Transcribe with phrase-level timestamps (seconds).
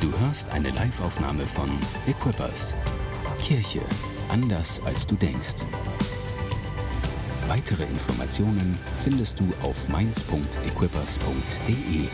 [0.00, 1.68] Du hörst eine Live-Aufnahme von
[2.06, 2.76] Equippers.
[3.40, 3.80] Kirche
[4.28, 5.64] anders als du denkst.
[7.48, 12.08] Weitere Informationen findest du auf mainz.equippers.de.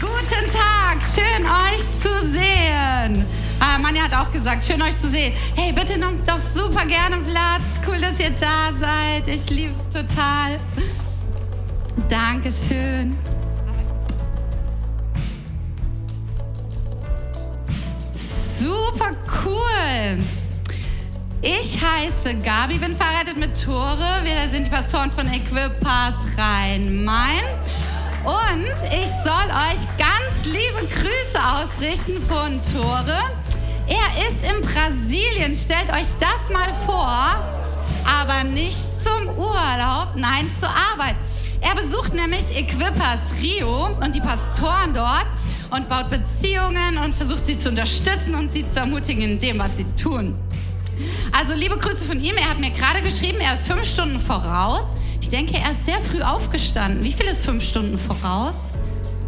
[0.00, 3.26] Guten Tag, schön euch zu sehen.
[3.60, 5.34] Ah, Manja hat auch gesagt, schön euch zu sehen.
[5.54, 7.64] Hey, bitte nehmt doch super gerne Platz.
[7.86, 9.28] Cool, dass ihr da seid.
[9.28, 10.58] Ich liebe es total.
[12.08, 13.16] Dankeschön.
[18.60, 19.10] Super
[19.44, 20.18] cool.
[21.42, 24.20] Ich heiße Gabi, bin verheiratet mit Tore.
[24.22, 27.44] Wir sind die Pastoren von Equipas Rhein-Main.
[28.24, 33.18] Und ich soll euch ganz liebe Grüße ausrichten von Tore.
[33.86, 37.36] Er ist in Brasilien, stellt euch das mal vor,
[38.04, 41.14] aber nicht zum Urlaub, nein, zur Arbeit.
[41.60, 45.26] Er besucht nämlich Equipas Rio und die Pastoren dort
[45.70, 49.76] und baut Beziehungen und versucht sie zu unterstützen und sie zu ermutigen in dem, was
[49.76, 50.34] sie tun.
[51.32, 52.36] Also liebe Grüße von ihm.
[52.36, 54.84] Er hat mir gerade geschrieben, er ist fünf Stunden voraus.
[55.20, 57.02] Ich denke, er ist sehr früh aufgestanden.
[57.02, 58.56] Wie viel ist fünf Stunden voraus?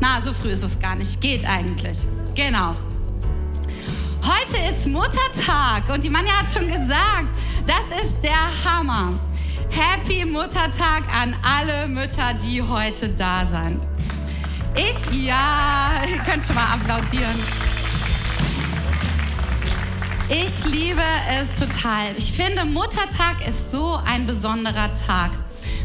[0.01, 1.21] Na, so früh ist es gar nicht.
[1.21, 1.99] Geht eigentlich.
[2.35, 2.77] Genau.
[4.23, 7.29] Heute ist Muttertag und die Manja hat schon gesagt,
[7.67, 9.15] das ist der Hammer.
[9.71, 13.81] Happy Muttertag an alle Mütter, die heute da sind.
[14.75, 17.43] Ich, ja, ihr könnt schon mal applaudieren.
[20.29, 22.17] Ich liebe es total.
[22.17, 25.31] Ich finde, Muttertag ist so ein besonderer Tag.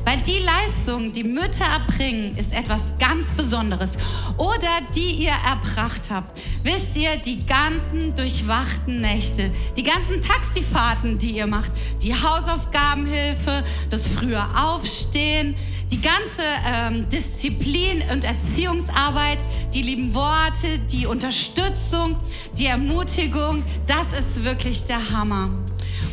[0.05, 3.97] Weil die Leistung, die Mütter erbringen, ist etwas ganz Besonderes.
[4.37, 6.39] Oder die ihr erbracht habt.
[6.63, 14.07] Wisst ihr, die ganzen durchwachten Nächte, die ganzen Taxifahrten, die ihr macht, die Hausaufgabenhilfe, das
[14.07, 15.55] frühe Aufstehen,
[15.91, 19.37] die ganze ähm, Disziplin und Erziehungsarbeit,
[19.73, 22.17] die lieben Worte, die Unterstützung,
[22.57, 25.62] die Ermutigung, das ist wirklich der Hammer.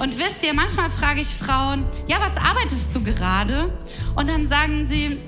[0.00, 3.70] Und wisst ihr, manchmal frage ich Frauen, ja, was arbeitest du gerade?
[4.16, 5.18] Und dann sagen sie,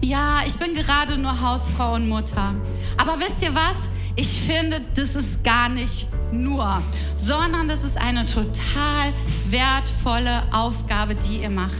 [0.00, 2.54] ja, ich bin gerade nur Hausfrau und Mutter.
[2.96, 3.76] Aber wisst ihr was?
[4.14, 6.80] Ich finde, das ist gar nicht nur,
[7.16, 9.12] sondern das ist eine total
[9.48, 11.72] wertvolle Aufgabe, die ihr macht.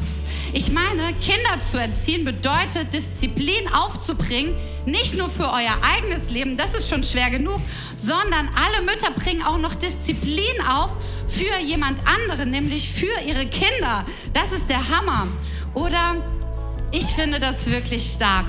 [0.54, 4.54] Ich meine, Kinder zu erziehen bedeutet, Disziplin aufzubringen,
[4.84, 7.58] nicht nur für euer eigenes Leben, das ist schon schwer genug,
[7.96, 10.90] sondern alle Mütter bringen auch noch Disziplin auf
[11.26, 14.04] für jemand anderen, nämlich für ihre Kinder.
[14.34, 15.26] Das ist der Hammer.
[15.72, 16.16] Oder
[16.90, 18.44] ich finde das wirklich stark.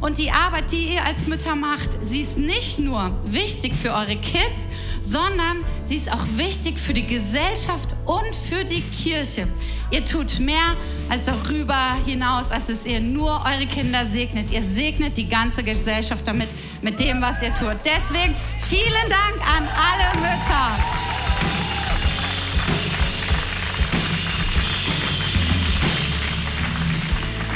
[0.00, 4.16] Und die Arbeit, die ihr als Mütter macht, sie ist nicht nur wichtig für eure
[4.16, 4.66] Kids,
[5.02, 9.46] sondern sie ist auch wichtig für die Gesellschaft und für die Kirche.
[9.90, 10.76] Ihr tut mehr
[11.08, 14.50] als darüber hinaus, als dass ihr nur eure Kinder segnet.
[14.50, 16.48] Ihr segnet die ganze Gesellschaft damit,
[16.80, 17.76] mit dem, was ihr tut.
[17.84, 18.34] Deswegen
[18.68, 20.99] vielen Dank an alle Mütter.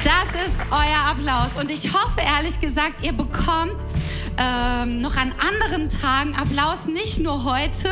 [0.04, 1.59] Das ist euer Applaus.
[1.59, 3.76] Und ich hoffe ehrlich gesagt, ihr bekommt
[4.37, 7.88] ähm, noch an anderen Tagen Applaus, nicht nur heute.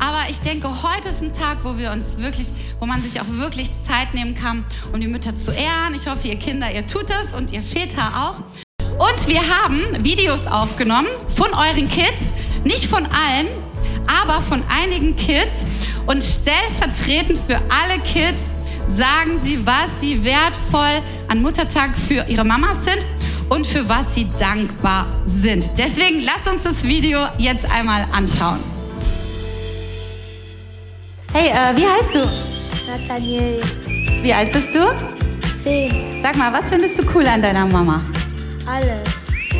[0.00, 2.48] Aber ich denke, heute ist ein Tag, wo wir uns wirklich,
[2.80, 5.94] wo man sich auch wirklich Zeit nehmen kann, um die Mütter zu ehren.
[5.94, 8.40] Ich hoffe, ihr Kinder, ihr tut das und ihr Väter auch.
[8.98, 12.32] Und wir haben Videos aufgenommen von euren Kids,
[12.64, 13.46] nicht von allen,
[14.20, 15.64] aber von einigen Kids.
[16.06, 18.52] Und stellvertretend für alle Kids
[18.88, 23.04] sagen sie, was sie wertvoll an Muttertag für ihre Mamas sind
[23.48, 25.68] und für was sie dankbar sind.
[25.78, 28.60] Deswegen lasst uns das Video jetzt einmal anschauen.
[31.32, 32.28] Hey, äh, wie heißt du?
[32.86, 33.60] Nathaniel,
[34.22, 34.86] Wie alt bist du?
[35.62, 36.22] 10.
[36.22, 38.02] Sag mal, was findest du cool an deiner Mama?
[38.66, 39.00] Alles.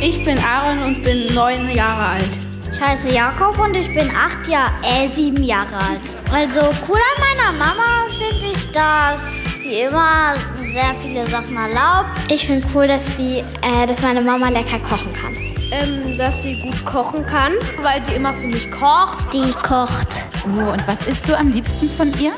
[0.01, 2.46] Ich bin Aaron und bin neun Jahre alt.
[2.77, 6.03] Ich heiße Jakob und ich bin acht Jahre, äh, sieben Jahre alt.
[6.31, 12.11] Also cool an meiner Mama finde ich, dass sie immer sehr viele Sachen erlaubt.
[12.31, 15.35] Ich finde cool, dass sie, äh, dass meine Mama lecker kochen kann.
[15.73, 19.33] Ähm, dass sie gut kochen kann, weil sie immer für mich kocht.
[19.33, 22.33] Die kocht Oh, und was isst du am liebsten von ihr?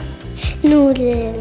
[0.63, 1.35] Nudeln,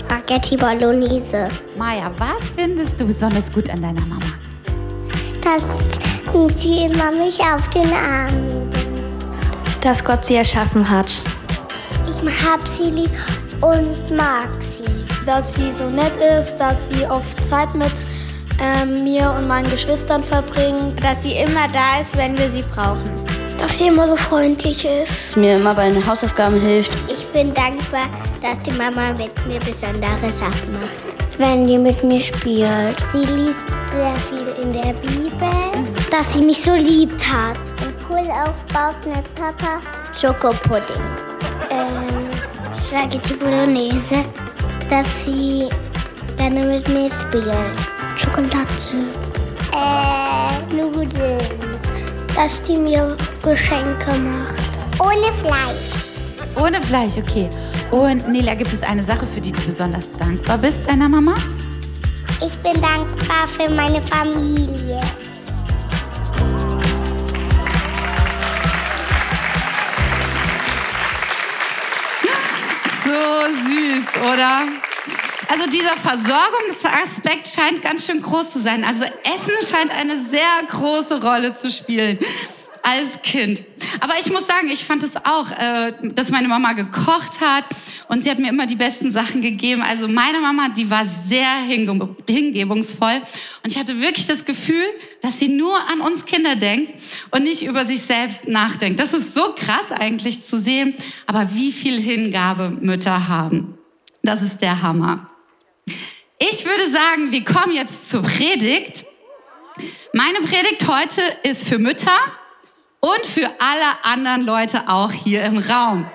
[0.00, 1.48] Spaghetti Bolognese.
[1.76, 4.24] Maja, was findest du besonders gut an deiner Mama?
[5.44, 5.64] Dass
[6.56, 8.76] sie immer mich auf den Arm nimmt.
[9.80, 11.22] dass Gott sie erschaffen hat.
[12.08, 13.10] Ich hab sie lieb
[13.60, 14.84] und mag sie.
[15.24, 17.92] Dass sie so nett ist, dass sie oft Zeit mit
[18.60, 21.02] ähm, mir und meinen Geschwistern verbringt.
[21.02, 23.10] Dass sie immer da ist, wenn wir sie brauchen.
[23.58, 25.28] Dass sie immer so freundlich ist.
[25.28, 26.92] Dass mir immer bei den Hausaufgaben hilft.
[27.12, 28.06] Ich bin dankbar,
[28.42, 31.38] dass die Mama mit mir besondere Sachen macht.
[31.38, 32.96] Wenn die mit mir spielt.
[33.12, 33.60] Sie liest
[33.94, 35.27] sehr viel in der Bibel,
[36.18, 37.56] dass sie mich so liebt hat.
[37.84, 39.80] Und Pool aufbaut mit Papa
[40.20, 40.82] Schokopudding.
[41.70, 42.28] Ähm,
[42.74, 44.24] Spaghetti Bolognese,
[44.90, 45.68] dass sie
[46.36, 47.54] gerne mit mir spielt.
[48.16, 48.66] Schokolade.
[49.72, 51.38] Äh, Nudeln.
[52.34, 55.00] Dass die mir Geschenke macht.
[55.00, 55.92] Ohne Fleisch.
[56.60, 57.48] Ohne Fleisch, okay.
[57.92, 61.34] Und Nela, gibt es eine Sache, für die du besonders dankbar bist, deiner Mama?
[62.44, 65.00] Ich bin dankbar für meine Familie.
[73.08, 74.68] So süß, oder?
[75.48, 78.84] Also dieser Versorgungsaspekt scheint ganz schön groß zu sein.
[78.84, 82.18] Also Essen scheint eine sehr große Rolle zu spielen
[82.82, 83.64] als Kind.
[84.00, 87.64] Aber ich muss sagen, ich fand es auch, äh, dass meine Mama gekocht hat
[88.08, 89.82] und sie hat mir immer die besten Sachen gegeben.
[89.82, 93.22] Also meine Mama, die war sehr hinge hingebungsvoll
[93.62, 94.84] und ich hatte wirklich das Gefühl,
[95.20, 96.92] dass sie nur an uns Kinder denkt
[97.30, 99.00] und nicht über sich selbst nachdenkt.
[99.00, 100.94] Das ist so krass eigentlich zu sehen,
[101.26, 103.78] aber wie viel Hingabe Mütter haben.
[104.22, 105.30] Das ist der Hammer.
[106.38, 109.04] Ich würde sagen, wir kommen jetzt zur Predigt.
[110.12, 112.16] Meine Predigt heute ist für Mütter
[113.00, 116.06] und für alle anderen Leute auch hier im Raum.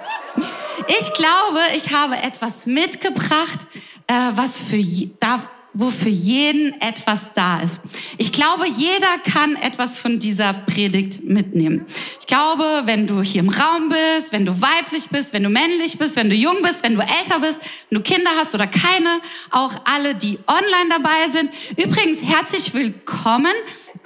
[0.87, 3.67] Ich glaube, ich habe etwas mitgebracht,
[4.07, 4.83] äh, was für
[5.19, 7.79] da, wo für jeden etwas da ist.
[8.17, 11.85] Ich glaube, jeder kann etwas von dieser Predigt mitnehmen.
[12.19, 15.97] Ich glaube, wenn du hier im Raum bist, wenn du weiblich bist, wenn du männlich
[15.97, 17.59] bist, wenn du jung bist, wenn du älter bist,
[17.89, 19.21] wenn du Kinder hast oder keine,
[19.51, 21.51] auch alle, die online dabei sind.
[21.77, 23.53] Übrigens, herzlich willkommen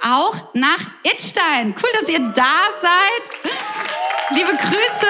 [0.02, 1.74] auch nach Itstein.
[1.76, 3.52] Cool, dass ihr da seid.
[4.30, 5.08] Liebe Grüße.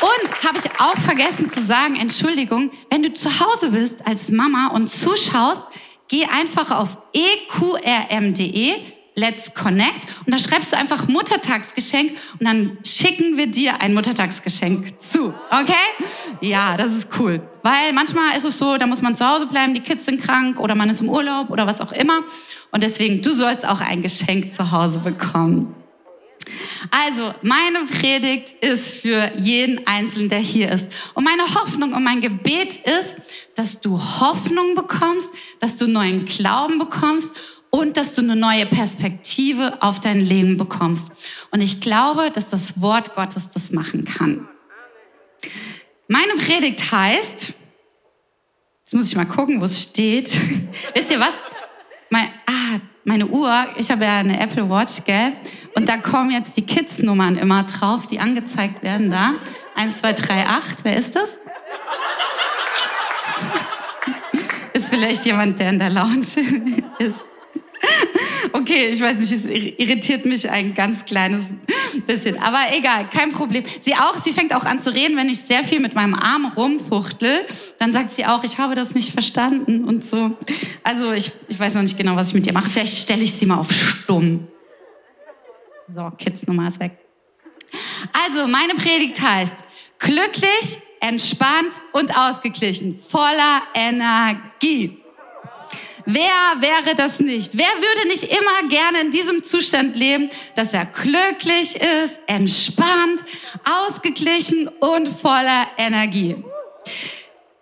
[0.00, 4.68] Und habe ich auch vergessen zu sagen, Entschuldigung, wenn du zu Hause bist als Mama
[4.74, 5.62] und zuschaust,
[6.08, 8.74] geh einfach auf eqrm.de,
[9.14, 15.00] let's connect, und da schreibst du einfach Muttertagsgeschenk und dann schicken wir dir ein Muttertagsgeschenk
[15.00, 15.34] zu.
[15.50, 15.74] Okay?
[16.40, 17.42] Ja, das ist cool.
[17.62, 20.58] Weil manchmal ist es so, da muss man zu Hause bleiben, die Kids sind krank
[20.58, 22.20] oder man ist im Urlaub oder was auch immer.
[22.70, 25.74] Und deswegen, du sollst auch ein Geschenk zu Hause bekommen.
[26.90, 30.88] Also, meine Predigt ist für jeden Einzelnen, der hier ist.
[31.14, 33.16] Und meine Hoffnung und mein Gebet ist,
[33.54, 35.28] dass du Hoffnung bekommst,
[35.60, 37.30] dass du neuen Glauben bekommst
[37.74, 41.10] und dass du eine neue Perspektive auf dein Leben bekommst.
[41.50, 44.46] Und ich glaube, dass das Wort Gottes das machen kann.
[46.06, 47.54] Meine Predigt heißt,
[48.80, 50.30] jetzt muss ich mal gucken, wo es steht.
[50.94, 51.32] Wisst ihr was?
[52.10, 55.32] Mein, ah, meine Uhr, ich habe ja eine Apple Watch, gell?
[55.74, 59.36] Und da kommen jetzt die Kids-Nummern immer drauf, die angezeigt werden da.
[59.76, 60.84] 1, 2, 3, 8.
[60.84, 61.30] Wer ist das?
[64.74, 66.20] ist vielleicht jemand, der in der Lounge
[66.98, 67.24] ist.
[68.52, 71.48] Okay, ich weiß nicht, es irritiert mich ein ganz kleines
[72.06, 72.38] bisschen.
[72.38, 73.64] Aber egal, kein Problem.
[73.80, 76.52] Sie auch, sie fängt auch an zu reden, wenn ich sehr viel mit meinem Arm
[76.56, 77.46] rumfuchtel.
[77.78, 80.36] Dann sagt sie auch, ich habe das nicht verstanden und so.
[80.82, 82.68] Also ich, ich weiß noch nicht genau, was ich mit ihr mache.
[82.68, 84.48] Vielleicht stelle ich sie mal auf stumm.
[85.94, 86.98] So, Kids Nummer ist weg.
[88.12, 89.54] Also, meine Predigt heißt,
[89.98, 95.01] glücklich, entspannt und ausgeglichen, voller Energie.
[96.04, 97.56] Wer wäre das nicht?
[97.56, 103.22] Wer würde nicht immer gerne in diesem Zustand leben, dass er glücklich ist, entspannt,
[103.64, 106.36] ausgeglichen und voller Energie?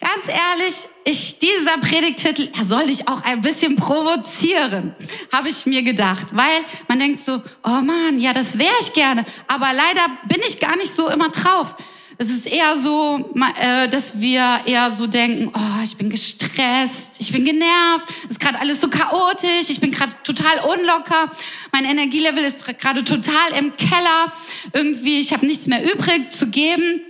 [0.01, 4.95] Ganz ehrlich, ich, dieser Predigtitel, er soll dich auch ein bisschen provozieren,
[5.31, 9.27] habe ich mir gedacht, weil man denkt so, oh man, ja, das wäre ich gerne,
[9.47, 11.75] aber leider bin ich gar nicht so immer drauf.
[12.23, 17.33] Es ist eher so, äh, dass wir eher so denken, oh, ich bin gestresst, ich
[17.33, 21.33] bin genervt, es ist gerade alles so chaotisch, ich bin gerade total unlocker,
[21.73, 24.35] mein Energielevel ist gerade total im Keller,
[24.75, 27.01] irgendwie, ich habe nichts mehr übrig zu geben.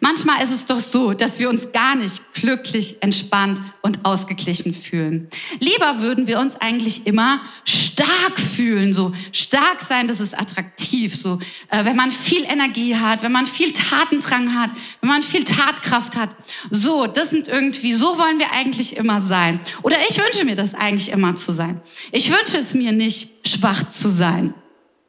[0.00, 5.28] Manchmal ist es doch so, dass wir uns gar nicht glücklich, entspannt und ausgeglichen fühlen.
[5.60, 11.38] Lieber würden wir uns eigentlich immer stark fühlen, so stark sein, das ist attraktiv, so
[11.70, 14.70] äh, wenn man viel Energie hat, wenn man viel Tatendrang hat,
[15.00, 16.30] wenn man viel Tatkraft hat.
[16.70, 19.60] So, das sind irgendwie, so wollen wir eigentlich immer sein.
[19.82, 21.80] Oder ich wünsche mir das eigentlich immer zu sein.
[22.10, 24.54] Ich wünsche es mir nicht, schwach zu sein.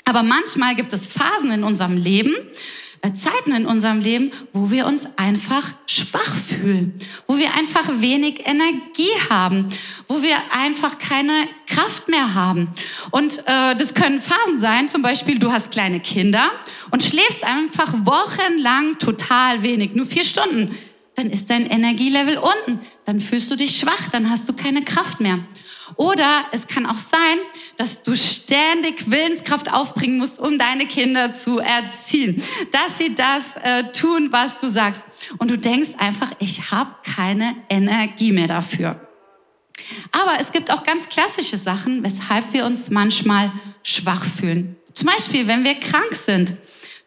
[0.05, 2.33] Aber manchmal gibt es Phasen in unserem Leben,
[3.13, 9.09] Zeiten in unserem Leben, wo wir uns einfach schwach fühlen, wo wir einfach wenig Energie
[9.29, 9.69] haben,
[10.07, 12.67] wo wir einfach keine Kraft mehr haben.
[13.11, 16.51] Und äh, das können Phasen sein, zum Beispiel du hast kleine Kinder
[16.91, 20.77] und schläfst einfach wochenlang total wenig, nur vier Stunden.
[21.15, 25.19] Dann ist dein Energielevel unten, dann fühlst du dich schwach, dann hast du keine Kraft
[25.19, 25.39] mehr.
[25.95, 27.37] Oder es kann auch sein,
[27.77, 33.91] dass du ständig Willenskraft aufbringen musst, um deine Kinder zu erziehen, dass sie das äh,
[33.91, 35.03] tun, was du sagst.
[35.37, 38.99] Und du denkst einfach, ich habe keine Energie mehr dafür.
[40.11, 43.51] Aber es gibt auch ganz klassische Sachen, weshalb wir uns manchmal
[43.83, 44.75] schwach fühlen.
[44.93, 46.53] Zum Beispiel, wenn wir krank sind.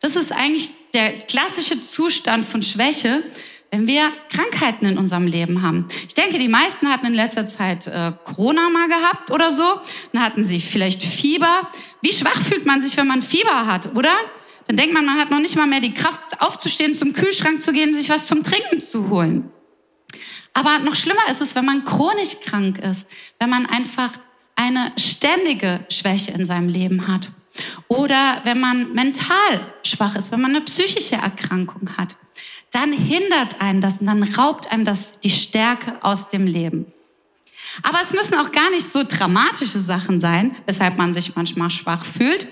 [0.01, 3.23] Das ist eigentlich der klassische Zustand von Schwäche,
[3.73, 5.88] wenn wir Krankheiten in unserem Leben haben.
[6.07, 9.64] Ich denke, die meisten hatten in letzter Zeit äh, Corona mal gehabt oder so.
[10.12, 11.71] Dann hatten sie vielleicht Fieber.
[12.02, 14.12] Wie schwach fühlt man sich, wenn man Fieber hat, oder?
[14.69, 17.73] Dann denkt man, man hat noch nicht mal mehr die Kraft aufzustehen, zum Kühlschrank zu
[17.73, 19.50] gehen, sich was zum Trinken zu holen.
[20.52, 23.07] Aber noch schlimmer ist es, wenn man chronisch krank ist,
[23.41, 24.11] wenn man einfach
[24.55, 27.31] eine ständige Schwäche in seinem Leben hat.
[27.88, 32.17] Oder wenn man mental schwach ist, wenn man eine psychische Erkrankung hat,
[32.73, 36.87] dann hindert einen das und dann raubt einem das die Stärke aus dem Leben.
[37.83, 42.05] Aber es müssen auch gar nicht so dramatische Sachen sein, weshalb man sich manchmal schwach
[42.05, 42.49] fühlt.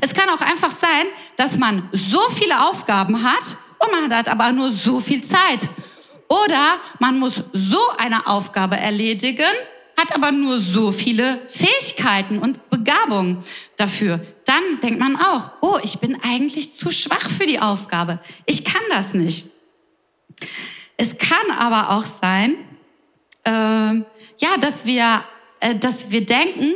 [0.00, 4.52] Es kann auch einfach sein, dass man so viele Aufgaben hat und man hat aber
[4.52, 5.68] nur so viel Zeit.
[6.28, 9.52] Oder man muss so eine Aufgabe erledigen,
[9.96, 13.44] hat aber nur so viele Fähigkeiten und Begabungen
[13.76, 14.20] dafür.
[14.44, 18.20] Dann denkt man auch, oh, ich bin eigentlich zu schwach für die Aufgabe.
[18.46, 19.48] Ich kann das nicht.
[20.96, 22.54] Es kann aber auch sein,
[23.44, 25.24] äh, ja, dass wir,
[25.60, 26.74] äh, dass wir denken,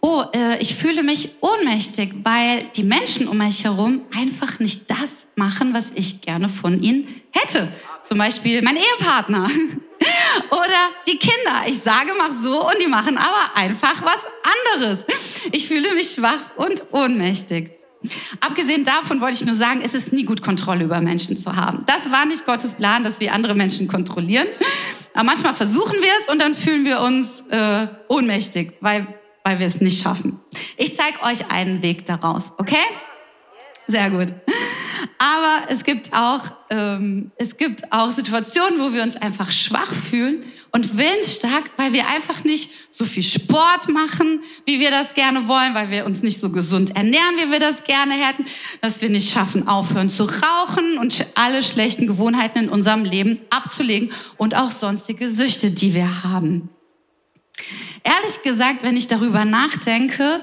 [0.00, 5.26] oh, äh, ich fühle mich ohnmächtig, weil die Menschen um mich herum einfach nicht das
[5.36, 7.68] machen, was ich gerne von ihnen hätte.
[8.02, 9.50] Zum Beispiel mein Ehepartner
[10.50, 11.62] oder die Kinder.
[11.66, 15.04] Ich sage, mach so und die machen aber einfach was anderes.
[15.52, 17.70] Ich fühle mich schwach und ohnmächtig.
[18.40, 21.84] Abgesehen davon wollte ich nur sagen, es ist nie gut, Kontrolle über Menschen zu haben.
[21.86, 24.46] Das war nicht Gottes Plan, dass wir andere Menschen kontrollieren.
[25.14, 29.06] Aber manchmal versuchen wir es und dann fühlen wir uns äh, ohnmächtig, weil,
[29.42, 30.38] weil wir es nicht schaffen.
[30.76, 32.76] Ich zeige euch einen Weg daraus, okay?
[33.88, 34.28] Sehr gut.
[35.18, 36.40] Aber es gibt auch,
[36.70, 42.08] ähm, es gibt auch Situationen, wo wir uns einfach schwach fühlen und willensstark, weil wir
[42.08, 46.40] einfach nicht so viel Sport machen, wie wir das gerne wollen, weil wir uns nicht
[46.40, 48.44] so gesund ernähren, wie wir das gerne hätten,
[48.80, 54.12] dass wir nicht schaffen, aufhören zu rauchen und alle schlechten Gewohnheiten in unserem Leben abzulegen
[54.36, 56.68] und auch sonstige Süchte, die wir haben.
[58.04, 60.40] Ehrlich gesagt, wenn ich darüber nachdenke,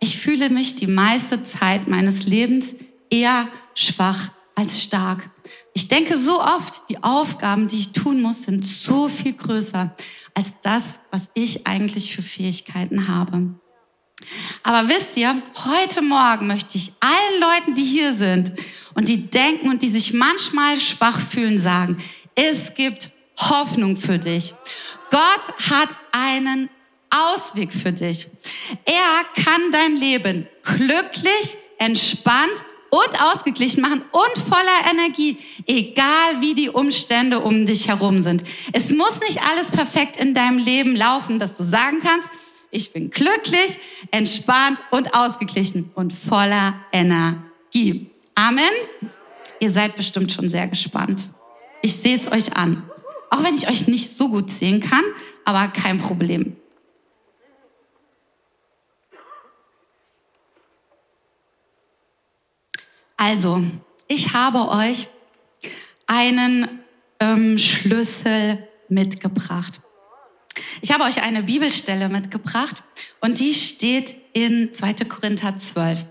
[0.00, 2.74] ich fühle mich die meiste Zeit meines Lebens
[3.10, 5.30] eher schwach als stark.
[5.74, 9.94] Ich denke so oft, die Aufgaben, die ich tun muss, sind so viel größer
[10.34, 13.54] als das, was ich eigentlich für Fähigkeiten habe.
[14.62, 18.52] Aber wisst ihr, heute Morgen möchte ich allen Leuten, die hier sind
[18.94, 22.02] und die denken und die sich manchmal schwach fühlen, sagen,
[22.34, 24.54] es gibt Hoffnung für dich.
[25.10, 26.68] Gott hat einen
[27.10, 28.28] Ausweg für dich.
[28.84, 36.68] Er kann dein Leben glücklich, entspannt und ausgeglichen machen und voller Energie, egal wie die
[36.68, 38.44] Umstände um dich herum sind.
[38.74, 42.28] Es muss nicht alles perfekt in deinem Leben laufen, dass du sagen kannst,
[42.70, 43.78] ich bin glücklich,
[44.10, 48.10] entspannt und ausgeglichen und voller Energie.
[48.34, 48.64] Amen.
[49.58, 51.30] Ihr seid bestimmt schon sehr gespannt.
[51.80, 52.82] Ich sehe es euch an.
[53.30, 55.04] Auch wenn ich euch nicht so gut sehen kann,
[55.46, 56.56] aber kein Problem.
[63.24, 63.62] Also,
[64.08, 65.06] ich habe euch
[66.08, 66.80] einen
[67.20, 69.80] ähm, Schlüssel mitgebracht.
[70.80, 72.82] Ich habe euch eine Bibelstelle mitgebracht
[73.20, 74.94] und die steht in 2.
[75.08, 76.04] Korinther 12.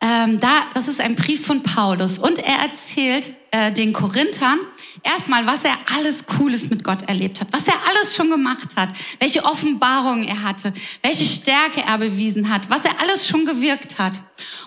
[0.00, 4.58] Ähm, da, das ist ein Brief von Paulus und er erzählt äh, den Korinthern
[5.06, 8.90] erstmal, was er alles Cooles mit Gott erlebt hat, was er alles schon gemacht hat,
[9.18, 10.72] welche Offenbarungen er hatte,
[11.02, 14.14] welche Stärke er bewiesen hat, was er alles schon gewirkt hat.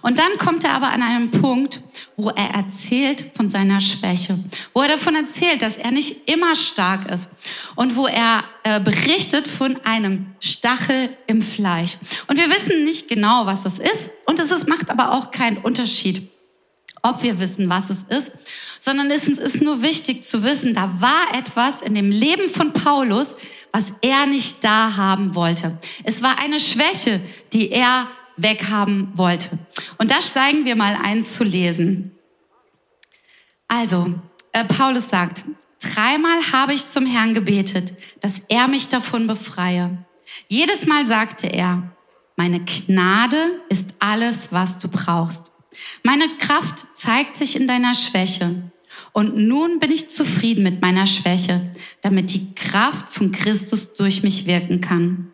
[0.02, 1.82] Und dann kommt er aber an einen Punkt,
[2.18, 4.40] wo er erzählt von seiner Schwäche,
[4.74, 7.30] wo er davon erzählt, dass er nicht immer stark ist
[7.76, 11.98] und wo er äh, berichtet von einem Stachel im Fleisch.
[12.28, 16.30] Und wir wissen nicht genau, was das ist und es macht aber auch keinen Unterschied
[17.02, 18.32] ob wir wissen, was es ist,
[18.80, 23.36] sondern es ist nur wichtig zu wissen, da war etwas in dem Leben von Paulus,
[23.72, 25.78] was er nicht da haben wollte.
[26.04, 27.22] Es war eine Schwäche,
[27.54, 29.60] die er weghaben wollte.
[29.98, 32.12] Und da steigen wir mal ein zu lesen.
[33.68, 34.16] Also,
[34.52, 35.44] äh, Paulus sagt,
[35.82, 40.06] dreimal habe ich zum Herrn gebetet, dass er mich davon befreie.
[40.48, 41.84] Jedes Mal sagte er,
[42.36, 45.49] meine Gnade ist alles, was du brauchst.
[46.04, 48.64] Meine Kraft zeigt sich in deiner Schwäche.
[49.14, 51.62] Und nun bin ich zufrieden mit meiner Schwäche,
[52.02, 55.32] damit die Kraft von Christus durch mich wirken kann.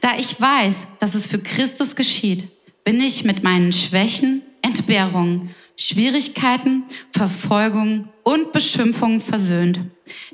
[0.00, 2.48] Da ich weiß, dass es für Christus geschieht,
[2.84, 9.80] bin ich mit meinen Schwächen, Entbehrungen, Schwierigkeiten, Verfolgung und Beschimpfungen versöhnt.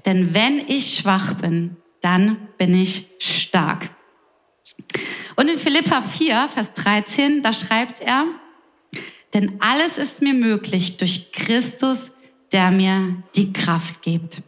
[0.06, 3.90] Denn wenn ich schwach bin, dann bin ich stark.
[5.36, 8.26] Und in Philippa 4, Vers 13, da schreibt er,
[9.34, 12.10] denn alles ist mir möglich durch Christus,
[12.52, 14.42] der mir die Kraft gibt.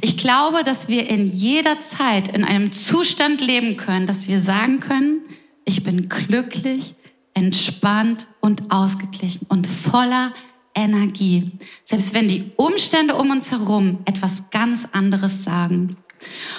[0.00, 4.80] Ich glaube, dass wir in jeder Zeit in einem Zustand leben können, dass wir sagen
[4.80, 5.20] können,
[5.64, 6.94] ich bin glücklich,
[7.34, 10.32] entspannt und ausgeglichen und voller
[10.74, 11.50] Energie.
[11.84, 15.96] Selbst wenn die Umstände um uns herum etwas ganz anderes sagen.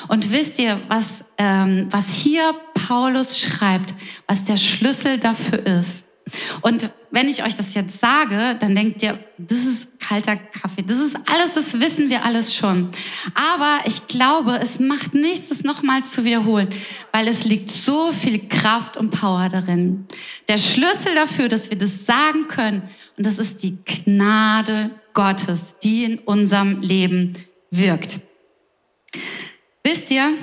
[0.08, 3.94] Und wisst ihr, was, ähm, was hier Paulus schreibt,
[4.28, 6.06] was der Schlüssel dafür ist?
[6.62, 10.84] Und wenn ich euch das jetzt sage, dann denkt ihr, das ist kalter Kaffee.
[10.86, 12.90] Das ist alles, das wissen wir alles schon.
[13.34, 16.70] Aber ich glaube, es macht nichts, es nochmal zu wiederholen,
[17.14, 20.06] weil es liegt so viel Kraft und Power darin.
[20.48, 22.82] Der Schlüssel dafür, dass wir das sagen können,
[23.16, 27.36] und das ist die Gnade Gottes, die in unserem Leben
[27.72, 28.20] wirkt.
[29.90, 30.34] Wisst ihr,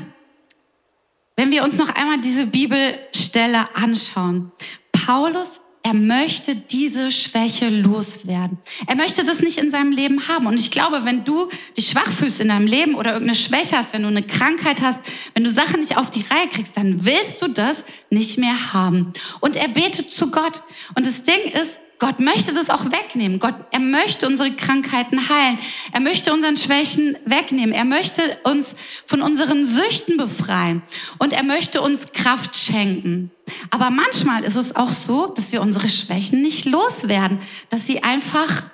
[1.37, 4.51] wenn wir uns noch einmal diese Bibelstelle anschauen,
[4.91, 8.57] Paulus er möchte diese Schwäche loswerden.
[8.87, 10.47] Er möchte das nicht in seinem Leben haben.
[10.47, 13.93] Und ich glaube, wenn du dich schwach fühlst in deinem Leben oder irgendeine Schwäche hast,
[13.93, 14.99] wenn du eine Krankheit hast,
[15.35, 19.13] wenn du Sachen nicht auf die Reihe kriegst, dann willst du das nicht mehr haben.
[19.41, 20.63] Und er betet zu Gott.
[20.95, 23.39] Und das Ding ist, Gott möchte das auch wegnehmen.
[23.39, 25.59] Gott, er möchte unsere Krankheiten heilen.
[25.93, 27.73] Er möchte unseren Schwächen wegnehmen.
[27.73, 30.83] Er möchte uns von unseren Süchten befreien.
[31.19, 33.31] Und er möchte uns Kraft schenken.
[33.71, 38.65] Aber manchmal ist es auch so, dass wir unsere Schwächen nicht loswerden, dass sie einfach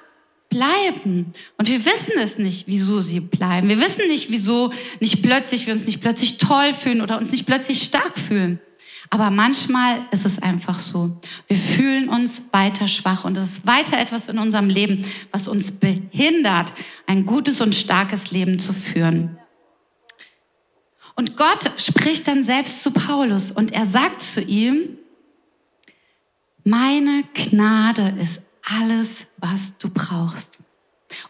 [0.48, 1.32] bleiben.
[1.56, 3.68] Und wir wissen es nicht, wieso sie bleiben.
[3.68, 7.46] Wir wissen nicht, wieso nicht plötzlich wir uns nicht plötzlich toll fühlen oder uns nicht
[7.46, 8.60] plötzlich stark fühlen.
[9.12, 11.16] Aber manchmal ist es einfach so.
[11.48, 15.72] Wir fühlen uns weiter schwach und es ist weiter etwas in unserem Leben, was uns
[15.72, 16.72] behindert,
[17.06, 19.36] ein gutes und starkes Leben zu führen.
[21.16, 24.96] Und Gott spricht dann selbst zu Paulus und er sagt zu ihm,
[26.62, 30.58] meine Gnade ist alles, was du brauchst.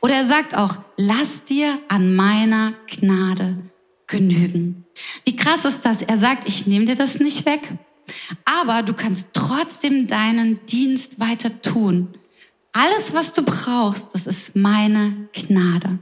[0.01, 3.57] Oder er sagt auch, lass dir an meiner Gnade
[4.11, 4.85] genügen.
[5.25, 6.03] Wie krass ist das?
[6.03, 7.61] Er sagt, ich nehme dir das nicht weg,
[8.45, 12.09] aber du kannst trotzdem deinen Dienst weiter tun.
[12.73, 15.99] Alles, was du brauchst, das ist meine Gnade.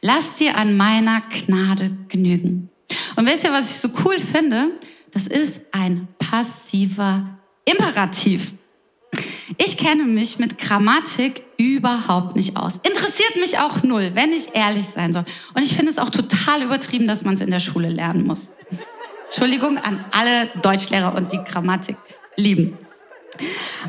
[0.00, 2.70] Lass dir an meiner Gnade genügen.
[3.16, 4.70] Und wisst ihr, was ich so cool finde?
[5.10, 8.52] Das ist ein passiver Imperativ.
[9.56, 12.74] Ich kenne mich mit Grammatik überhaupt nicht aus.
[12.82, 15.24] Interessiert mich auch null, wenn ich ehrlich sein soll.
[15.54, 18.50] Und ich finde es auch total übertrieben, dass man es in der Schule lernen muss.
[19.24, 21.96] Entschuldigung an alle Deutschlehrer und die Grammatik
[22.36, 22.78] lieben.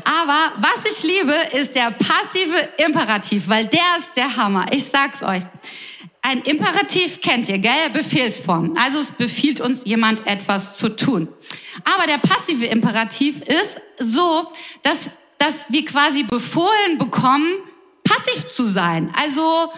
[0.04, 4.66] Aber was ich liebe, ist der passive Imperativ, weil der ist der Hammer.
[4.72, 5.42] Ich sag's euch.
[6.22, 7.90] Ein Imperativ kennt ihr, gell?
[7.92, 8.76] Befehlsform.
[8.76, 11.28] Also es befiehlt uns jemand etwas zu tun.
[11.84, 14.46] Aber der passive Imperativ ist so,
[14.82, 17.50] dass dass wir quasi befohlen bekommen,
[18.04, 19.10] passiv zu sein.
[19.18, 19.72] Also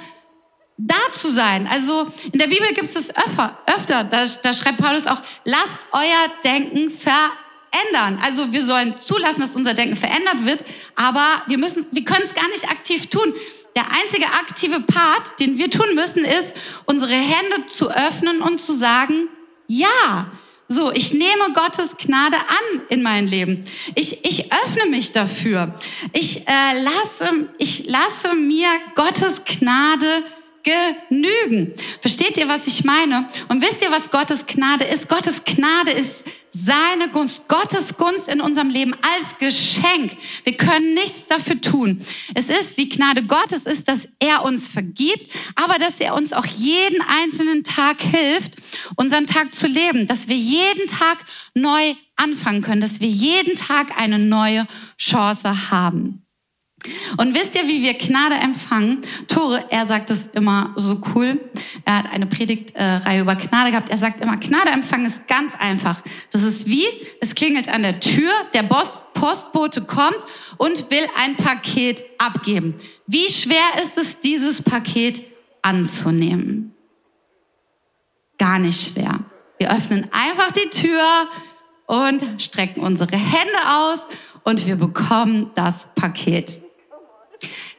[0.77, 1.69] da zu sein.
[1.71, 4.05] Also in der Bibel gibt es das öfter, öfter.
[4.05, 8.19] Da, da schreibt Paulus auch, lasst euer Denken verändern.
[8.23, 10.65] Also wir sollen zulassen, dass unser Denken verändert wird,
[10.97, 13.33] aber wir müssen, wir können es gar nicht aktiv tun.
[13.77, 16.53] Der einzige aktive Part, den wir tun müssen, ist,
[16.87, 19.29] unsere Hände zu öffnen und zu sagen,
[19.69, 20.27] ja,
[20.73, 23.65] so, ich nehme Gottes Gnade an in mein Leben.
[23.95, 25.75] Ich, ich öffne mich dafür.
[26.13, 30.23] Ich, äh, lasse, ich lasse mir Gottes Gnade
[30.63, 31.75] genügen.
[32.01, 33.29] Versteht ihr, was ich meine?
[33.49, 35.09] Und wisst ihr, was Gottes Gnade ist?
[35.09, 36.25] Gottes Gnade ist
[36.65, 40.17] seine Gunst, Gottes Gunst in unserem Leben als Geschenk.
[40.45, 42.03] Wir können nichts dafür tun.
[42.35, 46.47] Es ist die Gnade Gottes ist, dass er uns vergibt, aber dass er uns auch
[46.47, 48.55] jeden einzelnen Tag hilft,
[48.97, 53.99] unseren Tag zu leben, dass wir jeden Tag neu anfangen können, dass wir jeden Tag
[53.99, 54.67] eine neue
[54.99, 56.22] Chance haben.
[57.17, 59.03] Und wisst ihr, wie wir Gnade empfangen?
[59.29, 61.41] Tore, er sagt es immer so cool.
[61.85, 63.91] Er hat eine Predigtreihe über Gnade gehabt.
[63.91, 66.03] Er sagt immer, Gnade empfangen ist ganz einfach.
[66.31, 66.85] Das ist wie,
[67.21, 70.19] es klingelt an der Tür, der Postbote kommt
[70.57, 72.75] und will ein Paket abgeben.
[73.07, 75.23] Wie schwer ist es, dieses Paket
[75.63, 76.75] anzunehmen?
[78.39, 79.21] Gar nicht schwer.
[79.59, 81.05] Wir öffnen einfach die Tür
[81.87, 84.01] und strecken unsere Hände aus
[84.45, 86.62] und wir bekommen das Paket.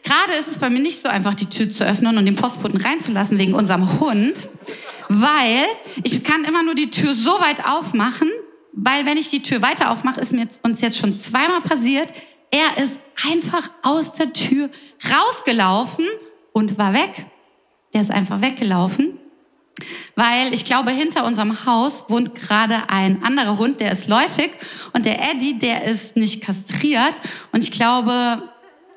[0.03, 2.79] Gerade ist es bei mir nicht so einfach, die Tür zu öffnen und den Postboten
[2.79, 4.47] reinzulassen wegen unserem Hund,
[5.09, 5.65] weil
[6.03, 8.29] ich kann immer nur die Tür so weit aufmachen,
[8.73, 12.11] weil wenn ich die Tür weiter aufmache, ist mir uns jetzt schon zweimal passiert,
[12.51, 14.69] er ist einfach aus der Tür
[15.11, 16.05] rausgelaufen
[16.51, 17.25] und war weg.
[17.93, 19.19] Der ist einfach weggelaufen.
[20.15, 24.51] Weil ich glaube, hinter unserem Haus wohnt gerade ein anderer Hund, der ist läufig.
[24.93, 27.13] Und der Eddie, der ist nicht kastriert.
[27.51, 28.43] Und ich glaube,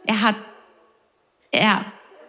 [0.06, 0.36] er hat,
[1.56, 1.84] er,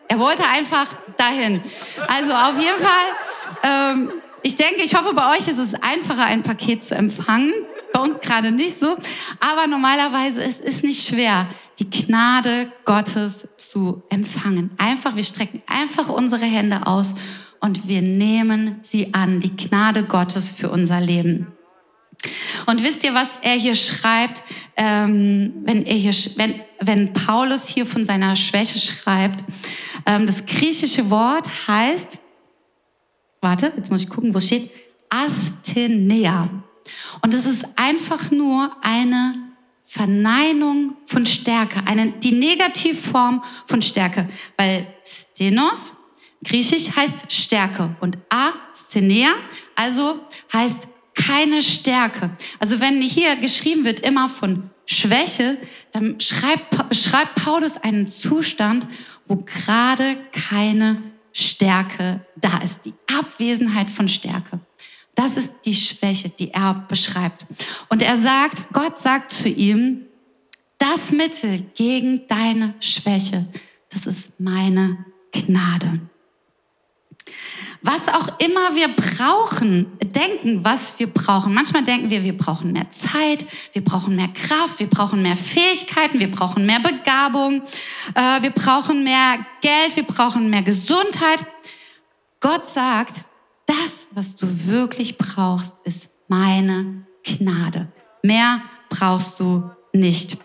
[0.08, 0.88] er wollte einfach
[1.18, 1.62] dahin.
[2.08, 4.12] Also auf jeden Fall, ähm,
[4.42, 7.54] ich denke, ich hoffe, bei euch ist es einfacher, ein Paket zu empfangen.
[7.94, 8.98] Bei uns gerade nicht so.
[9.40, 11.48] Aber normalerweise es ist nicht schwer,
[11.80, 14.72] die Gnade Gottes zu empfangen.
[14.78, 17.16] Einfach, wir strecken einfach unsere Hände aus
[17.60, 21.57] und wir nehmen sie an, die Gnade Gottes für unser Leben.
[22.66, 24.44] Und wisst ihr, was er hier schreibt,
[24.76, 29.44] ähm, wenn, er hier, wenn, wenn Paulus hier von seiner Schwäche schreibt?
[30.06, 32.20] Ähm, das griechische Wort heißt,
[33.42, 34.72] warte, jetzt muss ich gucken, wo steht,
[35.10, 36.50] Asthenea.
[37.22, 39.36] Und es ist einfach nur eine
[39.86, 44.28] Verneinung von Stärke, eine, die Negativform von Stärke,
[44.58, 45.94] weil Stenos
[46.44, 49.32] Griechisch heißt Stärke und Asthenia,
[49.76, 50.20] also
[50.54, 50.88] heißt
[51.28, 52.30] keine Stärke.
[52.60, 55.58] Also wenn hier geschrieben wird immer von Schwäche,
[55.92, 58.88] dann schreibt, beschreibt Paulus einen Zustand,
[59.28, 61.02] wo gerade keine
[61.34, 62.86] Stärke da ist.
[62.86, 64.60] Die Abwesenheit von Stärke.
[65.16, 67.46] Das ist die Schwäche, die er beschreibt.
[67.90, 70.06] Und er sagt, Gott sagt zu ihm,
[70.78, 73.48] das Mittel gegen deine Schwäche,
[73.90, 76.00] das ist meine Gnade.
[77.82, 81.54] Was auch immer wir brauchen, denken, was wir brauchen.
[81.54, 86.20] Manchmal denken wir, wir brauchen mehr Zeit, wir brauchen mehr Kraft, wir brauchen mehr Fähigkeiten,
[86.20, 87.62] wir brauchen mehr Begabung,
[88.16, 91.40] äh, wir brauchen mehr Geld, wir brauchen mehr Gesundheit.
[92.40, 93.26] Gott sagt,
[93.66, 97.92] das, was du wirklich brauchst, ist meine Gnade.
[98.24, 100.38] Mehr brauchst du nicht.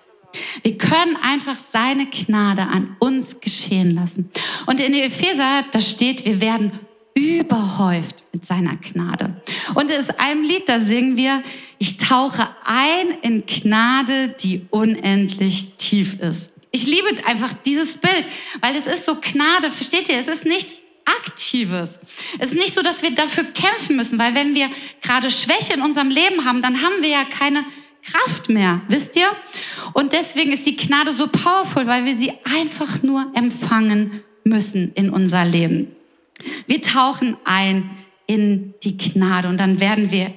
[0.62, 4.30] Wir können einfach seine Gnade an uns geschehen lassen.
[4.66, 6.72] Und in Epheser, da steht, wir werden
[7.22, 9.42] überhäuft mit seiner Gnade.
[9.74, 11.42] Und in einem Lied, da singen wir,
[11.78, 16.50] ich tauche ein in Gnade, die unendlich tief ist.
[16.70, 18.26] Ich liebe einfach dieses Bild,
[18.60, 20.18] weil es ist so Gnade, versteht ihr?
[20.18, 21.98] Es ist nichts Aktives.
[22.38, 24.68] Es ist nicht so, dass wir dafür kämpfen müssen, weil wenn wir
[25.02, 27.64] gerade Schwäche in unserem Leben haben, dann haben wir ja keine
[28.04, 29.28] Kraft mehr, wisst ihr?
[29.92, 35.10] Und deswegen ist die Gnade so powerful, weil wir sie einfach nur empfangen müssen in
[35.10, 35.94] unser Leben.
[36.66, 37.90] Wir tauchen ein
[38.26, 40.32] in die Gnade und dann werden wir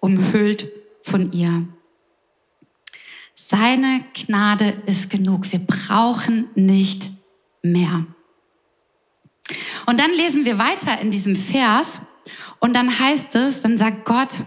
[0.00, 0.70] umhüllt
[1.02, 1.66] von ihr.
[3.34, 5.52] Seine Gnade ist genug.
[5.52, 7.10] Wir brauchen nicht
[7.62, 8.06] mehr.
[9.86, 12.00] Und dann lesen wir weiter in diesem Vers
[12.58, 14.40] und dann heißt es, dann sagt Gott,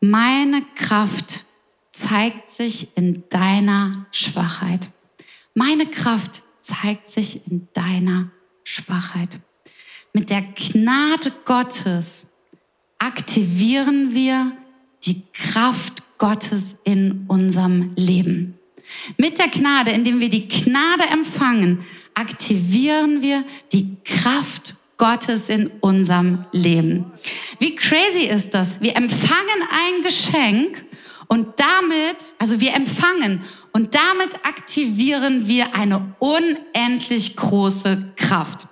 [0.00, 1.44] meine Kraft
[1.92, 4.88] zeigt sich in deiner Schwachheit.
[5.54, 8.30] Meine Kraft zeigt sich in deiner
[8.64, 9.38] Schwachheit.
[10.16, 12.26] Mit der Gnade Gottes
[13.00, 14.52] aktivieren wir
[15.04, 18.56] die Kraft Gottes in unserem Leben.
[19.16, 26.44] Mit der Gnade, indem wir die Gnade empfangen, aktivieren wir die Kraft Gottes in unserem
[26.52, 27.06] Leben.
[27.58, 28.80] Wie crazy ist das?
[28.80, 30.84] Wir empfangen ein Geschenk
[31.26, 38.68] und damit, also wir empfangen und damit aktivieren wir eine unendlich große Kraft.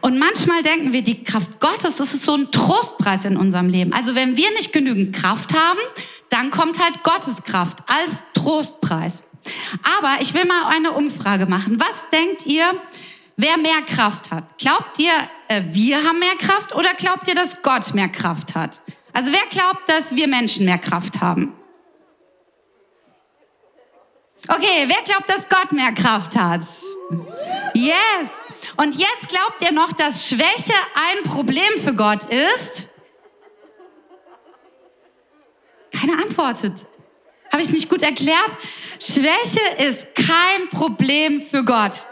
[0.00, 3.92] Und manchmal denken wir, die Kraft Gottes, das ist so ein Trostpreis in unserem Leben.
[3.92, 5.80] Also wenn wir nicht genügend Kraft haben,
[6.28, 9.22] dann kommt halt Gottes Kraft als Trostpreis.
[9.98, 11.80] Aber ich will mal eine Umfrage machen.
[11.80, 12.64] Was denkt ihr,
[13.36, 14.58] wer mehr Kraft hat?
[14.58, 15.12] Glaubt ihr,
[15.48, 18.80] äh, wir haben mehr Kraft oder glaubt ihr, dass Gott mehr Kraft hat?
[19.12, 21.54] Also wer glaubt, dass wir Menschen mehr Kraft haben?
[24.46, 26.62] Okay, wer glaubt, dass Gott mehr Kraft hat?
[27.74, 28.37] Yes.
[28.78, 32.86] Und jetzt glaubt ihr noch, dass Schwäche ein Problem für Gott ist?
[35.90, 36.86] Keiner antwortet.
[37.50, 38.50] Habe ich es nicht gut erklärt?
[39.00, 42.06] Schwäche ist kein Problem für Gott.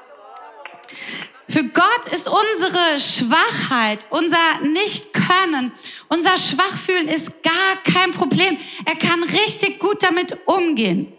[1.49, 5.71] Für Gott ist unsere Schwachheit, unser Nicht-Können,
[6.09, 8.59] unser Schwachfühlen ist gar kein Problem.
[8.85, 11.13] Er kann richtig gut damit umgehen.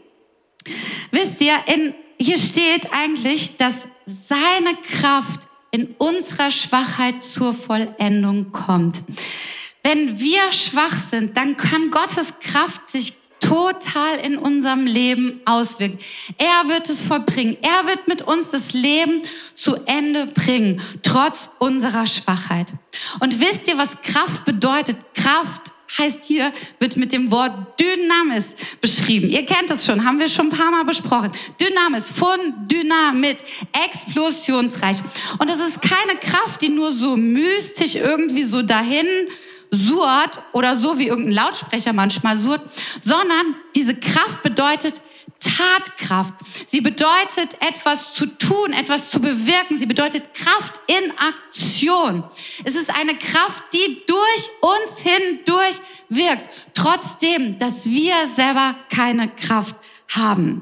[1.12, 5.41] Wisst ihr, in, hier steht eigentlich, dass seine Kraft
[5.72, 9.04] in unserer Schwachheit zur Vollendung kommt.
[9.84, 16.04] Wenn wir schwach sind, dann kann Gottes Kraft sich total in unserem Leben auswirkt.
[16.38, 17.58] Er wird es vollbringen.
[17.62, 19.22] Er wird mit uns das Leben
[19.56, 22.67] zu Ende bringen, trotz unserer Schwachheit.
[23.20, 24.98] Und wisst ihr, was Kraft bedeutet?
[25.13, 28.45] Kraft heißt hier, wird mit dem Wort Dynamis
[28.82, 29.30] beschrieben.
[29.30, 31.32] Ihr kennt das schon, haben wir schon ein paar Mal besprochen.
[31.60, 33.38] Dynamis, von Dynamit,
[33.86, 34.97] explosionsreich.
[35.39, 39.08] Und das ist keine Kraft, die nur so mystisch irgendwie so dahin
[39.71, 42.62] surrt oder so wie irgendein Lautsprecher manchmal surrt,
[43.02, 45.02] sondern diese Kraft bedeutet
[45.39, 46.34] Tatkraft.
[46.67, 49.78] Sie bedeutet etwas zu tun, etwas zu bewirken.
[49.80, 52.23] Sie bedeutet Kraft in Aktion.
[52.63, 59.76] Es ist eine Kraft, die durch uns hindurch wirkt, trotzdem, dass wir selber keine Kraft
[60.10, 60.62] haben.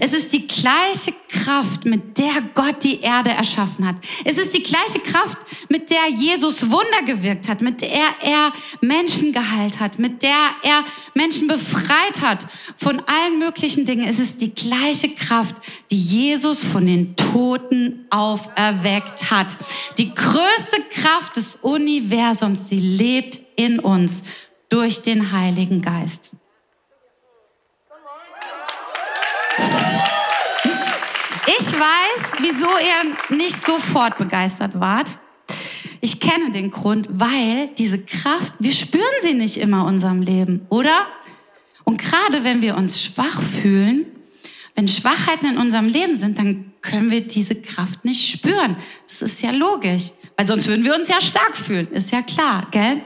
[0.00, 3.96] Es ist die gleiche Kraft, mit der Gott die Erde erschaffen hat.
[4.24, 9.32] Es ist die gleiche Kraft, mit der Jesus Wunder gewirkt hat, mit der er Menschen
[9.32, 10.30] geheilt hat, mit der
[10.62, 14.08] er Menschen befreit hat von allen möglichen Dingen.
[14.08, 15.56] Es ist die gleiche Kraft,
[15.90, 19.56] die Jesus von den Toten auferweckt hat.
[19.98, 24.24] Die größte Kraft des Universums, sie lebt in uns
[24.68, 26.30] durch den Heiligen Geist.
[31.74, 35.18] Weiß, wieso ihr nicht sofort begeistert wart.
[36.00, 40.66] Ich kenne den Grund, weil diese Kraft, wir spüren sie nicht immer in unserem Leben,
[40.68, 41.06] oder?
[41.84, 44.06] Und gerade wenn wir uns schwach fühlen,
[44.74, 48.76] wenn Schwachheiten in unserem Leben sind, dann können wir diese Kraft nicht spüren.
[49.08, 52.66] Das ist ja logisch, weil sonst würden wir uns ja stark fühlen, ist ja klar,
[52.70, 53.00] gell?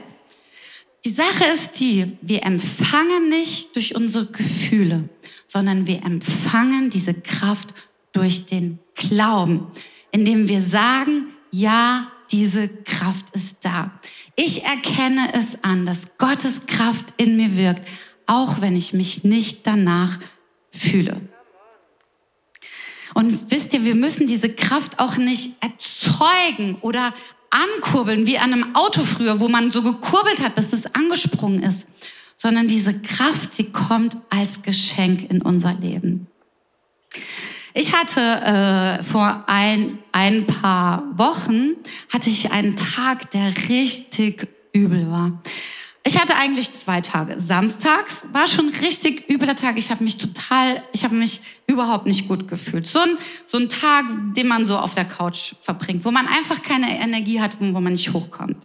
[1.05, 5.07] Die Sache ist die, wir empfangen nicht durch unsere Gefühle,
[5.47, 7.73] sondern wir empfangen diese Kraft
[8.19, 9.67] durch den Glauben,
[10.11, 13.91] indem wir sagen, ja, diese Kraft ist da.
[14.35, 17.87] Ich erkenne es an, dass Gottes Kraft in mir wirkt,
[18.25, 20.19] auch wenn ich mich nicht danach
[20.71, 21.21] fühle.
[23.13, 27.13] Und wisst ihr, wir müssen diese Kraft auch nicht erzeugen oder
[27.49, 31.87] ankurbeln, wie an einem Auto früher, wo man so gekurbelt hat, bis es angesprungen ist,
[32.35, 36.27] sondern diese Kraft, sie kommt als Geschenk in unser Leben.
[37.79, 41.77] Ich hatte äh, vor ein, ein paar Wochen,
[42.11, 45.41] hatte ich einen Tag, der richtig übel war.
[46.03, 47.39] Ich hatte eigentlich zwei Tage.
[47.39, 49.77] Samstags war schon richtig übler Tag.
[49.77, 52.85] Ich habe mich total, ich habe mich überhaupt nicht gut gefühlt.
[52.85, 54.03] So ein, so ein Tag,
[54.35, 57.93] den man so auf der Couch verbringt, wo man einfach keine Energie hat, wo man
[57.93, 58.57] nicht hochkommt.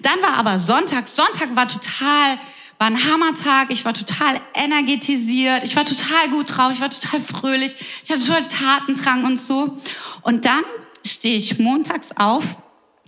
[0.00, 1.06] Dann war aber Sonntag.
[1.08, 2.38] Sonntag war total
[2.78, 7.20] war ein Hammertag, ich war total energetisiert, ich war total gut drauf, ich war total
[7.20, 9.78] fröhlich, ich hatte total Tatendrang und so.
[10.22, 10.62] Und dann
[11.04, 12.44] stehe ich montags auf,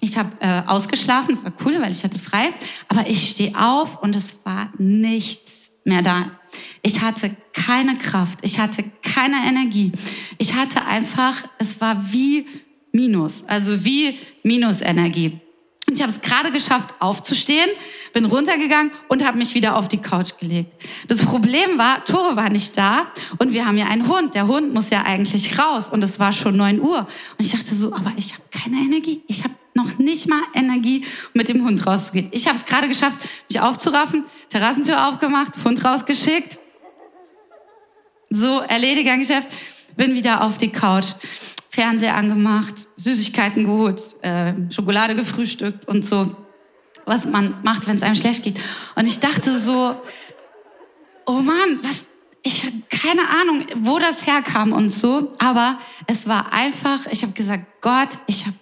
[0.01, 2.53] ich habe äh, ausgeschlafen, das war cool, weil ich hatte frei,
[2.89, 5.53] aber ich stehe auf und es war nichts
[5.85, 6.31] mehr da.
[6.83, 9.93] Ich hatte keine Kraft, ich hatte keine Energie.
[10.39, 12.47] Ich hatte einfach, es war wie
[12.93, 15.39] Minus, also wie Minusenergie.
[15.91, 17.69] Und ich habe es gerade geschafft, aufzustehen,
[18.13, 20.71] bin runtergegangen und habe mich wieder auf die Couch gelegt.
[21.09, 24.37] Das Problem war, Tore war nicht da und wir haben ja einen Hund.
[24.37, 26.99] Der Hund muss ja eigentlich raus und es war schon neun Uhr.
[27.01, 29.23] Und ich dachte so, aber ich habe keine Energie.
[29.27, 32.29] Ich habe noch nicht mal Energie, mit dem Hund rauszugehen.
[32.31, 36.57] Ich habe es gerade geschafft, mich aufzuraffen, Terrassentür aufgemacht, Hund rausgeschickt.
[38.31, 39.49] So, erledigt Geschäft,
[39.97, 41.07] bin wieder auf die Couch.
[41.71, 46.37] Fernseher angemacht, Süßigkeiten geholt, äh, Schokolade gefrühstückt und so,
[47.07, 48.59] was man macht, wenn es einem schlecht geht.
[48.97, 49.95] Und ich dachte so,
[51.27, 52.07] oh Mann, was,
[52.43, 55.79] ich habe keine Ahnung, wo das herkam und so, aber
[56.09, 58.57] es war einfach, ich habe gesagt, Gott, ich habe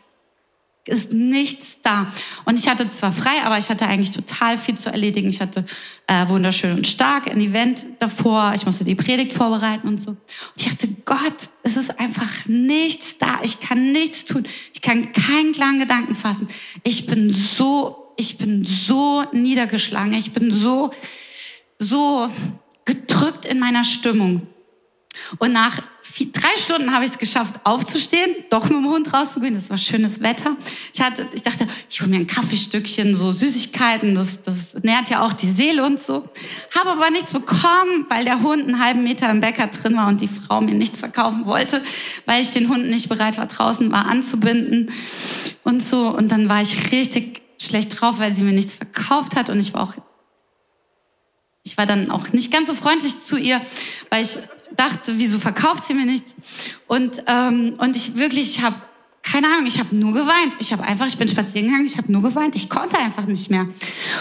[0.89, 2.13] ist nichts da.
[2.45, 5.29] Und ich hatte zwar frei, aber ich hatte eigentlich total viel zu erledigen.
[5.29, 5.65] Ich hatte
[6.07, 8.53] äh, wunderschön und stark ein Event davor.
[8.55, 10.11] Ich musste die Predigt vorbereiten und so.
[10.11, 10.19] Und
[10.57, 13.39] ich dachte, Gott, es ist einfach nichts da.
[13.43, 14.47] Ich kann nichts tun.
[14.73, 16.49] Ich kann keinen klaren Gedanken fassen.
[16.83, 20.15] Ich bin so, ich bin so niedergeschlagen.
[20.15, 20.93] Ich bin so,
[21.79, 22.31] so
[22.85, 24.47] gedrückt in meiner Stimmung.
[25.39, 29.55] Und nach vier, drei Stunden habe ich es geschafft, aufzustehen, doch mit dem Hund rauszugehen.
[29.55, 30.57] Das war schönes Wetter.
[30.93, 35.25] Ich, hatte, ich dachte, ich hole mir ein Kaffeestückchen, so Süßigkeiten, das, das nährt ja
[35.25, 36.29] auch die Seele und so.
[36.77, 40.21] Habe aber nichts bekommen, weil der Hund einen halben Meter im Bäcker drin war und
[40.21, 41.83] die Frau mir nichts verkaufen wollte,
[42.27, 44.91] weil ich den Hund nicht bereit war, draußen war anzubinden
[45.65, 46.09] und so.
[46.09, 49.75] Und dann war ich richtig schlecht drauf, weil sie mir nichts verkauft hat und ich
[49.75, 49.95] war auch
[51.69, 53.61] ich war dann auch nicht ganz so freundlich zu ihr,
[54.09, 54.39] weil ich
[54.75, 56.35] dachte, wieso verkauft sie mir nichts?
[56.87, 58.77] Und, ähm, und ich wirklich, ich habe
[59.23, 60.55] keine Ahnung, ich habe nur geweint.
[60.59, 62.57] Ich habe einfach, ich bin spazieren gegangen, ich habe nur geweint.
[62.57, 63.69] Ich konnte einfach nicht mehr.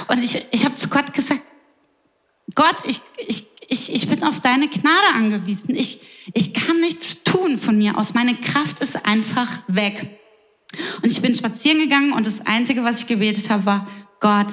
[0.09, 1.41] Und ich, ich habe zu Gott gesagt,
[2.55, 5.75] Gott, ich, ich, ich, ich bin auf deine Gnade angewiesen.
[5.75, 6.01] Ich,
[6.33, 8.13] ich kann nichts tun von mir aus.
[8.15, 10.19] Meine Kraft ist einfach weg.
[11.01, 13.87] Und ich bin spazieren gegangen und das Einzige, was ich gebetet habe, war,
[14.19, 14.47] Gott,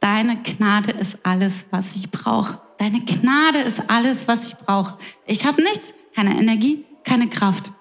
[0.00, 2.60] deine Gnade ist alles, was ich brauche.
[2.78, 4.98] Deine Gnade ist alles, was ich brauche.
[5.26, 7.72] Ich habe nichts, keine Energie, keine Kraft.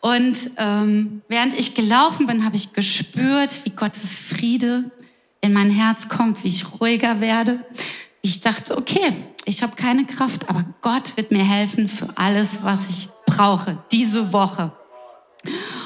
[0.00, 4.90] Und ähm, während ich gelaufen bin, habe ich gespürt, wie Gottes Friede
[5.40, 7.64] in mein Herz kommt, wie ich ruhiger werde.
[8.22, 12.80] Ich dachte, okay, ich habe keine Kraft, aber Gott wird mir helfen für alles, was
[12.88, 14.72] ich brauche, diese Woche.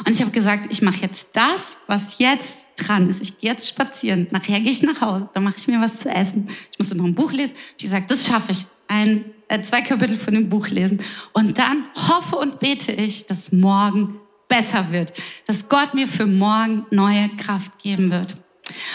[0.07, 3.21] Und ich habe gesagt, ich mache jetzt das, was jetzt dran ist.
[3.23, 4.27] Ich gehe jetzt spazieren.
[4.31, 5.29] Nachher gehe ich nach Hause.
[5.35, 6.49] Dann mache ich mir was zu essen.
[6.73, 7.53] Ich musste noch ein Buch lesen.
[7.77, 8.67] Ich gesagt, das schaffe ich.
[8.87, 11.01] Ein, äh, zwei Kapitel von dem Buch lesen.
[11.33, 15.13] Und dann hoffe und bete ich, dass morgen besser wird.
[15.47, 18.35] Dass Gott mir für morgen neue Kraft geben wird.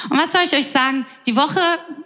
[0.10, 1.06] Und was soll ich euch sagen?
[1.26, 1.60] Die Woche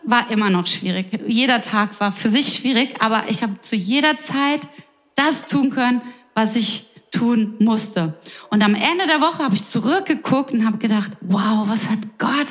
[0.03, 1.07] war immer noch schwierig.
[1.27, 4.67] Jeder Tag war für sich schwierig, aber ich habe zu jeder Zeit
[5.15, 6.01] das tun können,
[6.33, 6.85] was ich
[7.17, 8.13] tun musste.
[8.49, 12.47] Und am Ende der Woche habe ich zurückgeguckt und habe gedacht, wow, was hat Gott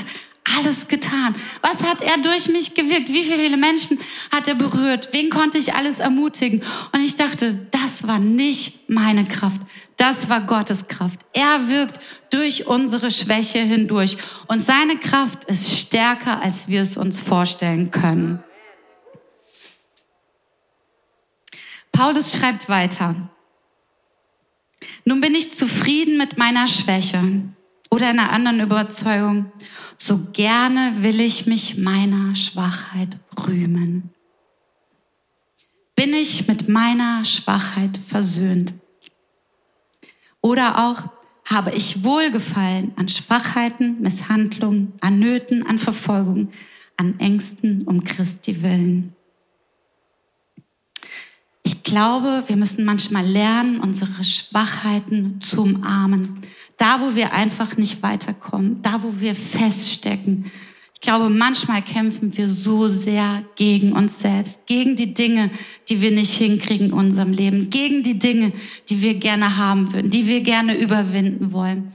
[0.56, 1.34] alles getan?
[1.60, 3.08] Was hat er durch mich gewirkt?
[3.08, 3.98] Wie viele Menschen
[4.30, 5.08] hat er berührt?
[5.12, 6.62] Wen konnte ich alles ermutigen?
[6.92, 9.60] Und ich dachte, das war nicht meine Kraft.
[9.96, 11.20] Das war Gottes Kraft.
[11.32, 11.98] Er wirkt
[12.30, 14.18] durch unsere Schwäche hindurch.
[14.46, 18.42] Und seine Kraft ist stärker, als wir es uns vorstellen können.
[21.92, 23.30] Paulus schreibt weiter.
[25.04, 27.42] Nun bin ich zufrieden mit meiner Schwäche
[27.90, 29.52] oder einer anderen Überzeugung.
[29.98, 34.10] So gerne will ich mich meiner Schwachheit rühmen.
[35.94, 38.74] Bin ich mit meiner Schwachheit versöhnt?
[40.42, 41.08] Oder auch
[41.46, 46.52] habe ich Wohlgefallen an Schwachheiten, Misshandlungen, an Nöten, an Verfolgung,
[46.96, 49.15] an Ängsten um Christi willen.
[51.66, 56.42] Ich glaube, wir müssen manchmal lernen, unsere Schwachheiten zu umarmen.
[56.76, 60.52] Da, wo wir einfach nicht weiterkommen, da, wo wir feststecken.
[60.94, 65.50] Ich glaube, manchmal kämpfen wir so sehr gegen uns selbst, gegen die Dinge,
[65.88, 68.52] die wir nicht hinkriegen in unserem Leben, gegen die Dinge,
[68.88, 71.94] die wir gerne haben würden, die wir gerne überwinden wollen.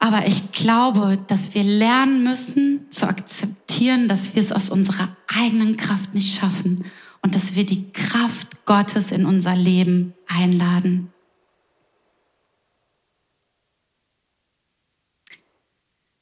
[0.00, 5.76] Aber ich glaube, dass wir lernen müssen zu akzeptieren, dass wir es aus unserer eigenen
[5.76, 6.84] Kraft nicht schaffen
[7.24, 11.10] und dass wir die Kraft Gottes in unser Leben einladen.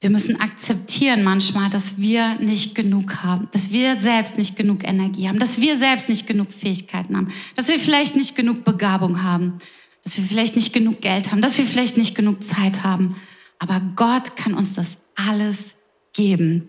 [0.01, 5.29] Wir müssen akzeptieren manchmal, dass wir nicht genug haben, dass wir selbst nicht genug Energie
[5.29, 9.59] haben, dass wir selbst nicht genug Fähigkeiten haben, dass wir vielleicht nicht genug Begabung haben,
[10.05, 13.17] dass wir vielleicht nicht genug Geld haben, dass wir vielleicht nicht genug Zeit haben.
[13.59, 15.75] Aber Gott kann uns das alles
[16.13, 16.69] geben.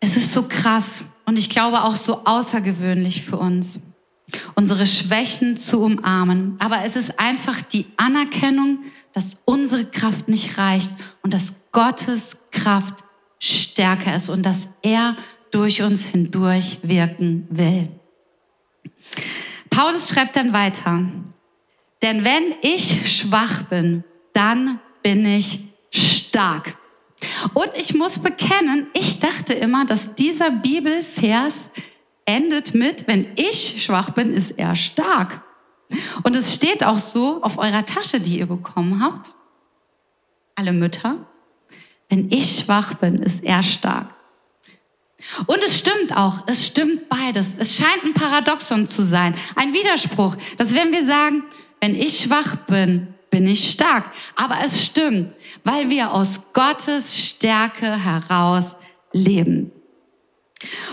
[0.00, 3.78] Es ist so krass und ich glaube auch so außergewöhnlich für uns,
[4.56, 6.56] unsere Schwächen zu umarmen.
[6.58, 8.80] Aber es ist einfach die Anerkennung,
[9.12, 10.90] dass unsere Kraft nicht reicht
[11.22, 13.04] und dass Gottes Kraft
[13.38, 15.16] stärker ist und dass er
[15.52, 17.90] durch uns hindurch wirken will.
[19.70, 21.04] Paulus schreibt dann weiter,
[22.02, 25.60] denn wenn ich schwach bin, dann bin ich
[25.92, 26.76] stark.
[27.54, 31.54] Und ich muss bekennen, ich dachte immer, dass dieser Bibelvers
[32.24, 35.42] endet mit, wenn ich schwach bin, ist er stark.
[36.22, 39.34] Und es steht auch so auf eurer Tasche, die ihr bekommen habt.
[40.54, 41.16] Alle Mütter.
[42.08, 44.14] Wenn ich schwach bin, ist er stark.
[45.46, 47.54] Und es stimmt auch, es stimmt beides.
[47.58, 51.44] Es scheint ein Paradoxon zu sein, ein Widerspruch, dass wenn wir sagen,
[51.80, 54.04] wenn ich schwach bin, bin ich stark.
[54.36, 55.32] Aber es stimmt,
[55.64, 58.74] weil wir aus Gottes Stärke heraus
[59.12, 59.72] leben.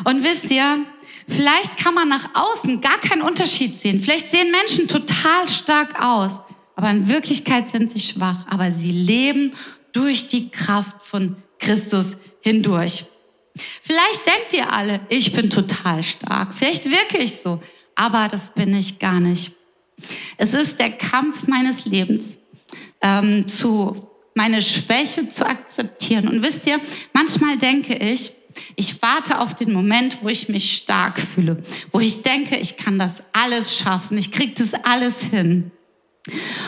[0.06, 0.86] Und wisst ihr,
[1.28, 4.02] vielleicht kann man nach außen gar keinen Unterschied sehen.
[4.02, 6.32] Vielleicht sehen Menschen total stark aus,
[6.76, 8.46] aber in Wirklichkeit sind sie schwach.
[8.50, 9.54] Aber sie leben
[9.92, 13.06] durch die Kraft von Christus hindurch.
[13.82, 16.54] Vielleicht denkt ihr alle, ich bin total stark.
[16.54, 17.62] Vielleicht wirke ich so,
[17.96, 19.57] aber das bin ich gar nicht.
[20.38, 22.38] Es ist der Kampf meines Lebens,
[23.02, 26.28] ähm, zu meine Schwäche zu akzeptieren.
[26.28, 26.80] Und wisst ihr,
[27.12, 28.34] manchmal denke ich,
[28.76, 33.00] ich warte auf den Moment, wo ich mich stark fühle, wo ich denke, ich kann
[33.00, 35.72] das alles schaffen, ich kriege das alles hin.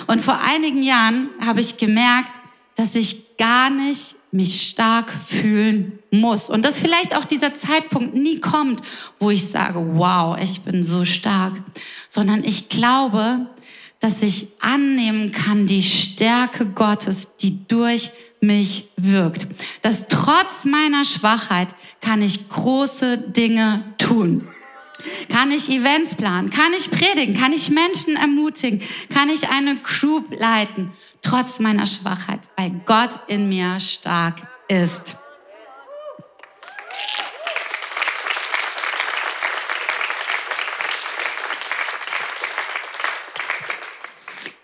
[0.08, 2.40] Und vor einigen Jahren habe ich gemerkt,
[2.76, 6.50] dass ich gar nicht mich stark fühlen muss.
[6.50, 8.82] Und dass vielleicht auch dieser Zeitpunkt nie kommt,
[9.20, 11.54] wo ich sage, wow, ich bin so stark.
[12.10, 13.48] Sondern ich glaube,
[14.00, 18.12] dass ich annehmen kann, die Stärke Gottes, die durch
[18.42, 19.48] mich wirkt.
[19.82, 21.70] Dass trotz meiner Schwachheit
[22.02, 24.48] kann ich große Dinge tun.
[25.30, 26.50] Kann ich Events planen?
[26.50, 27.36] Kann ich predigen?
[27.36, 28.82] Kann ich Menschen ermutigen?
[29.14, 30.92] Kann ich eine Crew leiten?
[31.22, 34.36] Trotz meiner Schwachheit, weil Gott in mir stark
[34.68, 35.18] ist.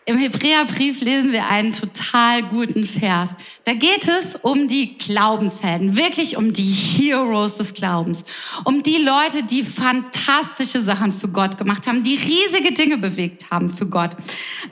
[0.08, 3.30] Im Hebräerbrief lesen wir einen total guten Vers.
[3.64, 8.24] Da geht es um die Glaubenshelden, wirklich um die Heroes des Glaubens,
[8.66, 13.76] um die Leute, die fantastische Sachen für Gott gemacht haben, die riesige Dinge bewegt haben
[13.76, 14.12] für Gott.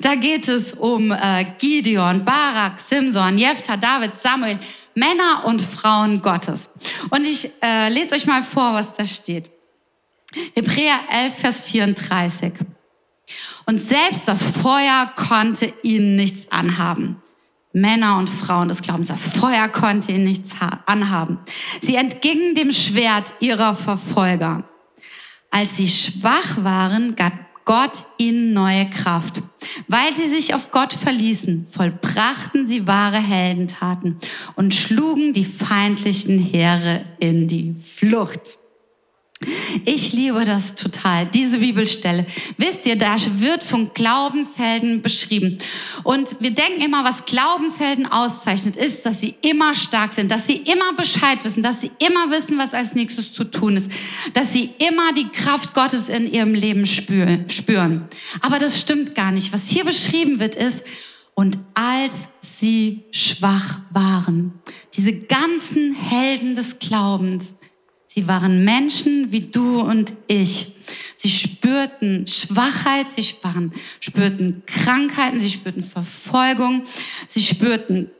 [0.01, 4.59] Da geht es um äh, Gideon, Barak, Simson, Jephthah, David, Samuel,
[4.93, 6.69] Männer und Frauen Gottes.
[7.09, 9.49] Und ich äh, lese euch mal vor, was da steht.
[10.53, 12.53] Hebräer 11, Vers 34.
[13.65, 17.17] Und selbst das Feuer konnte ihnen nichts anhaben.
[17.73, 20.51] Männer und Frauen des Glaubens, das Feuer konnte ihnen nichts
[20.85, 21.39] anhaben.
[21.81, 24.63] Sie entgingen dem Schwert ihrer Verfolger.
[25.49, 27.33] Als sie schwach waren, gab
[27.65, 29.41] Gott ihnen neue Kraft.
[29.87, 34.19] Weil sie sich auf Gott verließen, vollbrachten sie wahre Heldentaten
[34.55, 38.59] und schlugen die feindlichen Heere in die Flucht.
[39.85, 42.25] Ich liebe das total, diese Bibelstelle.
[42.57, 45.59] Wisst ihr, da wird von Glaubenshelden beschrieben.
[46.03, 50.57] Und wir denken immer, was Glaubenshelden auszeichnet, ist, dass sie immer stark sind, dass sie
[50.57, 53.89] immer Bescheid wissen, dass sie immer wissen, was als nächstes zu tun ist,
[54.33, 58.07] dass sie immer die Kraft Gottes in ihrem Leben spüren.
[58.41, 59.53] Aber das stimmt gar nicht.
[59.53, 60.83] Was hier beschrieben wird, ist,
[61.35, 64.53] und als sie schwach waren,
[64.95, 67.55] diese ganzen Helden des Glaubens,
[68.13, 70.75] Sie waren Menschen wie du und ich.
[71.17, 76.83] Sie spürten Schwachheit, sie waren, spürten Krankheiten, sie spürten Verfolgung,
[77.27, 78.11] sie spürten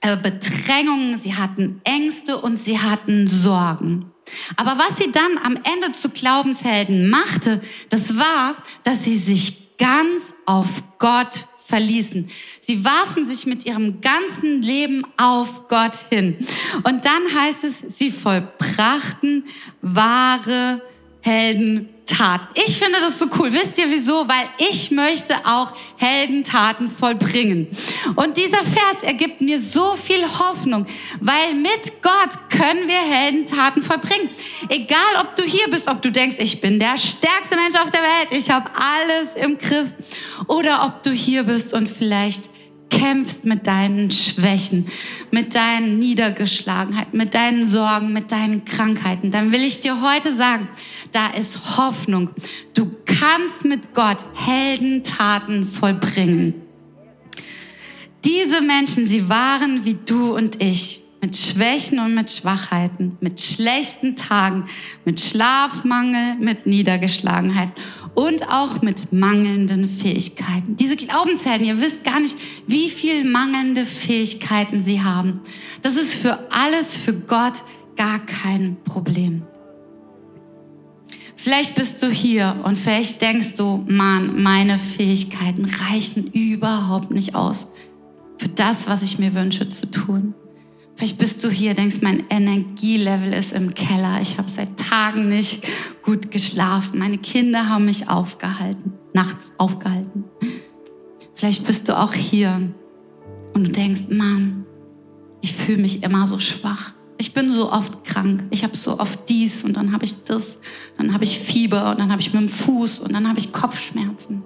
[0.00, 4.10] äh, Bedrängungen, sie hatten Ängste und sie hatten Sorgen.
[4.56, 10.32] Aber was sie dann am Ende zu Glaubenshelden machte, das war, dass sie sich ganz
[10.46, 10.68] auf
[10.98, 12.30] Gott verließen.
[12.60, 16.36] Sie warfen sich mit ihrem ganzen Leben auf Gott hin.
[16.84, 19.44] Und dann heißt es, sie vollbrachten
[19.82, 20.80] wahre
[21.24, 22.48] Heldentaten.
[22.52, 23.50] Ich finde das so cool.
[23.50, 24.28] Wisst ihr wieso?
[24.28, 27.66] Weil ich möchte auch Heldentaten vollbringen.
[28.14, 30.84] Und dieser Vers ergibt mir so viel Hoffnung,
[31.20, 34.28] weil mit Gott können wir Heldentaten vollbringen.
[34.68, 38.02] Egal, ob du hier bist, ob du denkst, ich bin der stärkste Mensch auf der
[38.02, 39.88] Welt, ich habe alles im Griff,
[40.46, 42.50] oder ob du hier bist und vielleicht
[42.90, 44.86] kämpfst mit deinen Schwächen,
[45.30, 50.68] mit deinen Niedergeschlagenheiten, mit deinen Sorgen, mit deinen Krankheiten, dann will ich dir heute sagen,
[51.14, 52.30] da ist Hoffnung.
[52.74, 56.54] Du kannst mit Gott Heldentaten vollbringen.
[58.24, 64.16] Diese Menschen, sie waren wie du und ich, mit Schwächen und mit Schwachheiten, mit schlechten
[64.16, 64.66] Tagen,
[65.04, 67.70] mit Schlafmangel, mit Niedergeschlagenheit
[68.14, 70.76] und auch mit mangelnden Fähigkeiten.
[70.76, 72.36] Diese Glaubenshelden, ihr wisst gar nicht,
[72.66, 75.40] wie viel mangelnde Fähigkeiten sie haben.
[75.82, 77.62] Das ist für alles, für Gott
[77.96, 79.42] gar kein Problem.
[81.44, 87.68] Vielleicht bist du hier und vielleicht denkst du, Mann, meine Fähigkeiten reichen überhaupt nicht aus
[88.38, 90.32] für das, was ich mir wünsche zu tun.
[90.96, 94.22] Vielleicht bist du hier, denkst, mein Energielevel ist im Keller.
[94.22, 95.62] Ich habe seit Tagen nicht
[96.02, 96.98] gut geschlafen.
[96.98, 100.24] Meine Kinder haben mich aufgehalten, nachts aufgehalten.
[101.34, 102.72] Vielleicht bist du auch hier
[103.52, 104.64] und du denkst, Mann,
[105.42, 106.93] ich fühle mich immer so schwach.
[107.18, 108.44] Ich bin so oft krank.
[108.50, 110.56] Ich habe so oft dies und dann habe ich das.
[110.98, 113.52] Dann habe ich Fieber und dann habe ich mit dem Fuß und dann habe ich
[113.52, 114.42] Kopfschmerzen.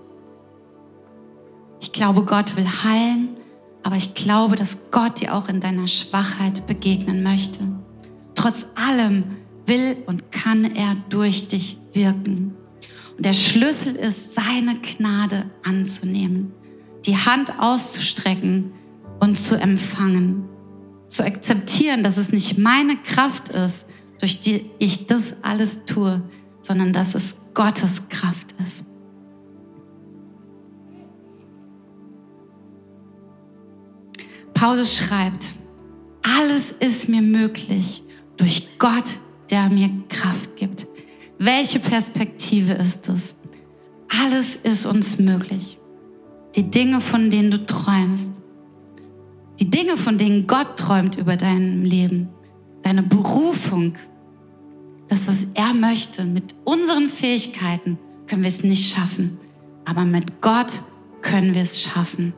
[1.81, 3.39] Ich glaube, Gott will heilen
[3.83, 7.61] aber ich glaube, dass Gott dir auch in deiner Schwachheit begegnen möchte.
[8.35, 12.55] Trotz allem will und kann er durch dich wirken.
[13.17, 16.53] Und der Schlüssel ist, seine Gnade anzunehmen,
[17.07, 18.73] die Hand auszustrecken
[19.21, 20.45] und zu empfangen,
[21.09, 23.87] zu akzeptieren, dass es nicht meine Kraft ist,
[24.21, 26.23] durch die ich das alles tue,
[26.63, 28.85] sondern dass es Gottes Kraft ist.
[34.55, 35.47] Paulus schreibt,
[36.23, 38.03] alles ist mir möglich
[38.37, 39.19] durch Gott,
[39.51, 40.87] der mir Kraft gibt.
[41.39, 43.37] Welche Perspektive ist das?
[44.09, 45.79] Alles ist uns möglich.
[46.57, 48.31] Die Dinge, von denen du träumst.
[49.61, 52.29] Die Dinge, von denen Gott träumt über dein Leben.
[52.83, 53.95] Deine Berufung.
[55.09, 56.25] Das, was er möchte.
[56.25, 59.39] Mit unseren Fähigkeiten können wir es nicht schaffen.
[59.85, 60.83] Aber mit Gott
[61.23, 62.35] können wir es schaffen.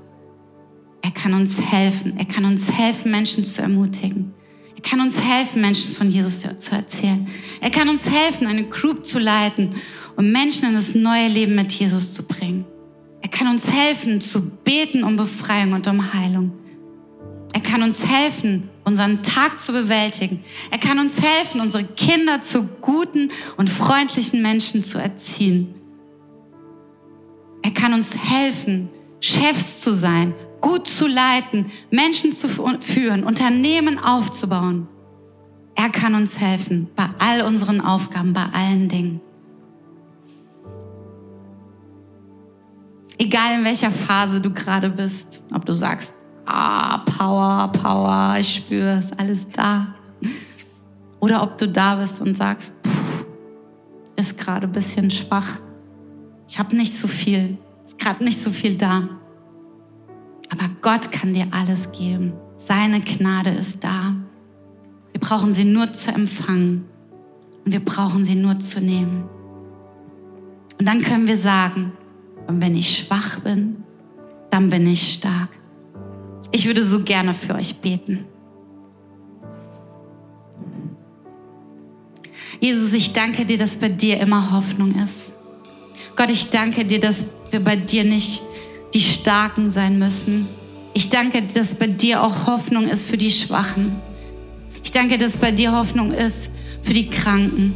[1.03, 2.15] Er kann uns helfen.
[2.19, 4.33] Er kann uns helfen, Menschen zu ermutigen.
[4.77, 7.29] Er kann uns helfen, Menschen von Jesus zu erzählen.
[7.61, 9.75] Er kann uns helfen, eine Group zu leiten
[10.21, 12.67] um Menschen in das neue Leben mit Jesus zu bringen.
[13.23, 16.53] Er kann uns helfen, zu beten um Befreiung und um Heilung.
[17.53, 20.45] Er kann uns helfen, unseren Tag zu bewältigen.
[20.71, 25.75] Er kann uns helfen, unsere Kinder zu guten und freundlichen Menschen zu erziehen.
[27.63, 28.89] Er kann uns helfen,
[29.21, 34.89] Chefs zu sein, gut zu leiten, Menschen zu führen, Unternehmen aufzubauen.
[35.75, 39.21] Er kann uns helfen bei all unseren Aufgaben, bei allen Dingen.
[43.19, 46.15] Egal in welcher Phase du gerade bist, ob du sagst,
[46.51, 49.95] ah, Power, Power, ich spüre es, alles da.
[51.21, 53.25] Oder ob du da bist und sagst, pff,
[54.17, 55.61] ist gerade ein bisschen schwach.
[56.49, 59.09] Ich habe nicht so viel, ist gerade nicht so viel da.
[60.51, 62.33] Aber Gott kann dir alles geben.
[62.57, 64.15] Seine Gnade ist da.
[65.13, 66.87] Wir brauchen sie nur zu empfangen
[67.65, 69.29] und wir brauchen sie nur zu nehmen.
[70.79, 71.93] Und dann können wir sagen,
[72.47, 73.85] und wenn ich schwach bin,
[74.51, 75.51] dann bin ich stark.
[76.53, 78.25] Ich würde so gerne für euch beten.
[82.61, 85.33] Jesus, ich danke dir, dass bei dir immer Hoffnung ist.
[86.17, 88.43] Gott, ich danke dir, dass wir bei dir nicht
[88.93, 90.49] die Starken sein müssen.
[90.93, 93.97] Ich danke, dir, dass bei dir auch Hoffnung ist für die Schwachen.
[94.83, 96.51] Ich danke, dass bei dir Hoffnung ist
[96.83, 97.75] für die Kranken.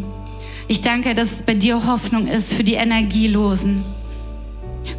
[0.67, 3.85] Ich danke, dass bei dir Hoffnung ist für die Energielosen.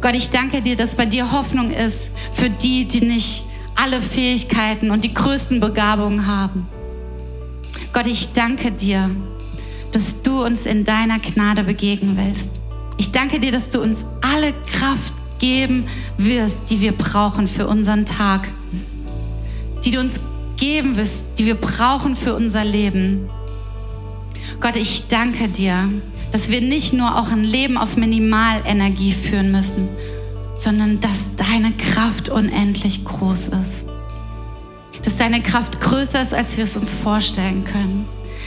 [0.00, 3.44] Gott, ich danke dir, dass bei dir Hoffnung ist für die, die nicht
[3.76, 6.66] alle Fähigkeiten und die größten Begabungen haben.
[7.92, 9.10] Gott, ich danke dir,
[9.92, 12.60] dass du uns in deiner Gnade begegnen willst.
[12.98, 15.86] Ich danke dir, dass du uns alle Kraft geben
[16.18, 18.48] wirst, die wir brauchen für unseren Tag,
[19.84, 20.14] die du uns
[20.56, 23.28] geben wirst, die wir brauchen für unser Leben.
[24.60, 25.90] Gott, ich danke dir,
[26.32, 29.88] dass wir nicht nur auch ein Leben auf Minimalenergie führen müssen,
[30.56, 33.86] sondern dass deine Kraft unendlich groß ist.
[35.02, 38.06] Dass deine Kraft größer ist, als wir es uns vorstellen können.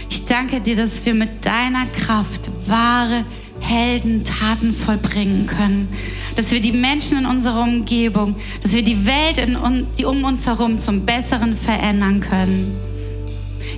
[0.09, 3.23] Ich danke dir, dass wir mit deiner Kraft wahre
[3.59, 5.89] Heldentaten vollbringen können.
[6.35, 9.57] Dass wir die Menschen in unserer Umgebung, dass wir die Welt in,
[9.97, 12.75] die um uns herum zum Besseren verändern können.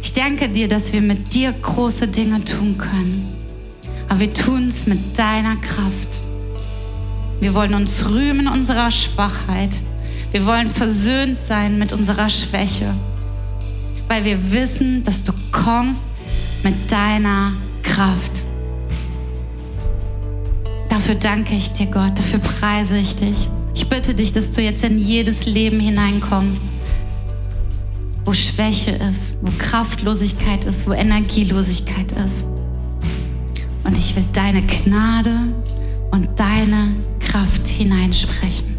[0.01, 3.35] Ich danke dir, dass wir mit dir große Dinge tun können.
[4.07, 6.30] Aber wir tun es mit deiner Kraft.
[7.41, 9.71] Wir wollen uns rühmen unserer Schwachheit.
[10.31, 12.93] Wir wollen versöhnt sein mit unserer Schwäche,
[14.07, 16.03] weil wir wissen, dass du kommst
[16.63, 18.31] mit deiner Kraft.
[20.87, 23.49] Dafür danke ich dir, Gott, dafür preise ich dich.
[23.73, 26.61] Ich bitte dich, dass du jetzt in jedes Leben hineinkommst,
[28.23, 32.45] wo Schwäche ist, wo Kraftlosigkeit ist, wo Energielosigkeit ist.
[33.83, 35.35] Und ich will deine Gnade
[36.11, 36.93] und deine
[37.27, 38.77] Kraft hineinsprechen.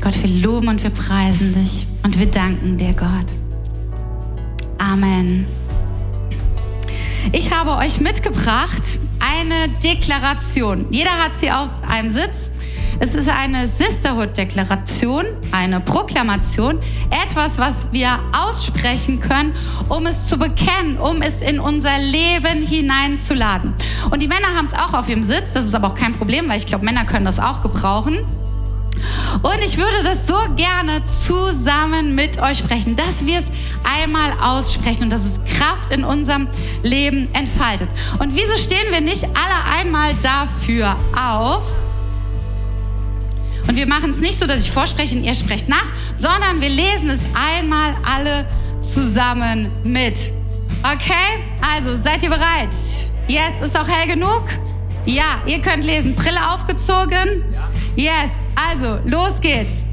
[0.00, 3.26] Gott, wir loben und wir preisen dich und wir danken dir, Gott.
[4.78, 5.46] Amen.
[7.32, 8.82] Ich habe euch mitgebracht
[9.20, 10.86] eine Deklaration.
[10.90, 12.50] Jeder hat sie auf einem Sitz.
[13.02, 16.78] Es ist eine Sisterhood-Deklaration, eine Proklamation,
[17.10, 19.54] etwas, was wir aussprechen können,
[19.88, 23.72] um es zu bekennen, um es in unser Leben hineinzuladen.
[24.10, 26.46] Und die Männer haben es auch auf ihrem Sitz, das ist aber auch kein Problem,
[26.50, 28.18] weil ich glaube, Männer können das auch gebrauchen.
[29.42, 33.46] Und ich würde das so gerne zusammen mit euch sprechen, dass wir es
[33.82, 36.48] einmal aussprechen und dass es Kraft in unserem
[36.82, 37.88] Leben entfaltet.
[38.18, 41.62] Und wieso stehen wir nicht alle einmal dafür auf?
[43.70, 45.84] Und wir machen es nicht so, dass ich vorspreche und ihr sprecht nach,
[46.16, 48.44] sondern wir lesen es einmal alle
[48.80, 50.16] zusammen mit.
[50.82, 51.38] Okay?
[51.72, 52.70] Also, seid ihr bereit?
[53.28, 54.42] Yes, ist auch hell genug?
[55.06, 56.16] Ja, ihr könnt lesen.
[56.16, 57.44] Brille aufgezogen?
[57.94, 59.86] Yes, also, los geht's.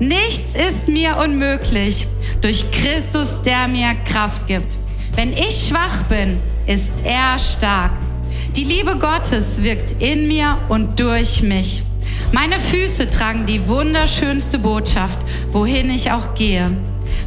[0.00, 2.08] Nichts ist mir unmöglich
[2.40, 4.76] durch Christus, der mir Kraft gibt.
[5.14, 7.92] Wenn ich schwach bin, ist er stark.
[8.56, 11.84] Die Liebe Gottes wirkt in mir und durch mich.
[12.34, 15.20] Meine Füße tragen die wunderschönste Botschaft,
[15.52, 16.68] wohin ich auch gehe.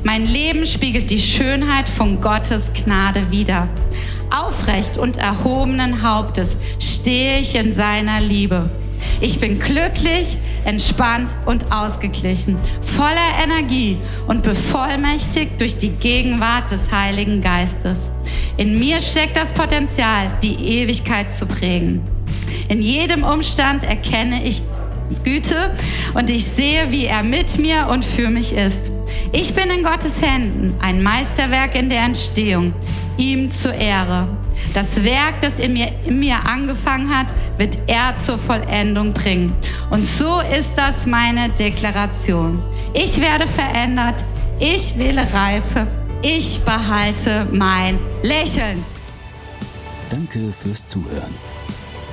[0.04, 3.70] Mein Leben spiegelt die Schönheit von Gottes Gnade wider.
[4.30, 8.70] Aufrecht und erhobenen Hauptes stehe ich in seiner Liebe.
[9.22, 13.98] Ich bin glücklich, entspannt und ausgeglichen, voller Energie
[14.28, 17.98] und bevollmächtigt durch die Gegenwart des Heiligen Geistes.
[18.58, 22.02] In mir steckt das Potenzial, die Ewigkeit zu prägen.
[22.68, 24.62] In jedem Umstand erkenne ich
[25.24, 25.72] Güte
[26.14, 28.82] und ich sehe, wie er mit mir und für mich ist.
[29.32, 32.74] Ich bin in Gottes Händen, ein Meisterwerk in der Entstehung,
[33.18, 34.28] ihm zur Ehre.
[34.74, 37.28] Das Werk, das in mir, in mir angefangen hat,
[37.58, 39.54] wird er zur Vollendung bringen.
[39.90, 42.62] Und so ist das meine Deklaration.
[42.94, 44.24] Ich werde verändert,
[44.60, 45.88] ich wähle Reife,
[46.22, 48.84] ich behalte mein Lächeln.
[50.10, 51.34] Danke fürs Zuhören.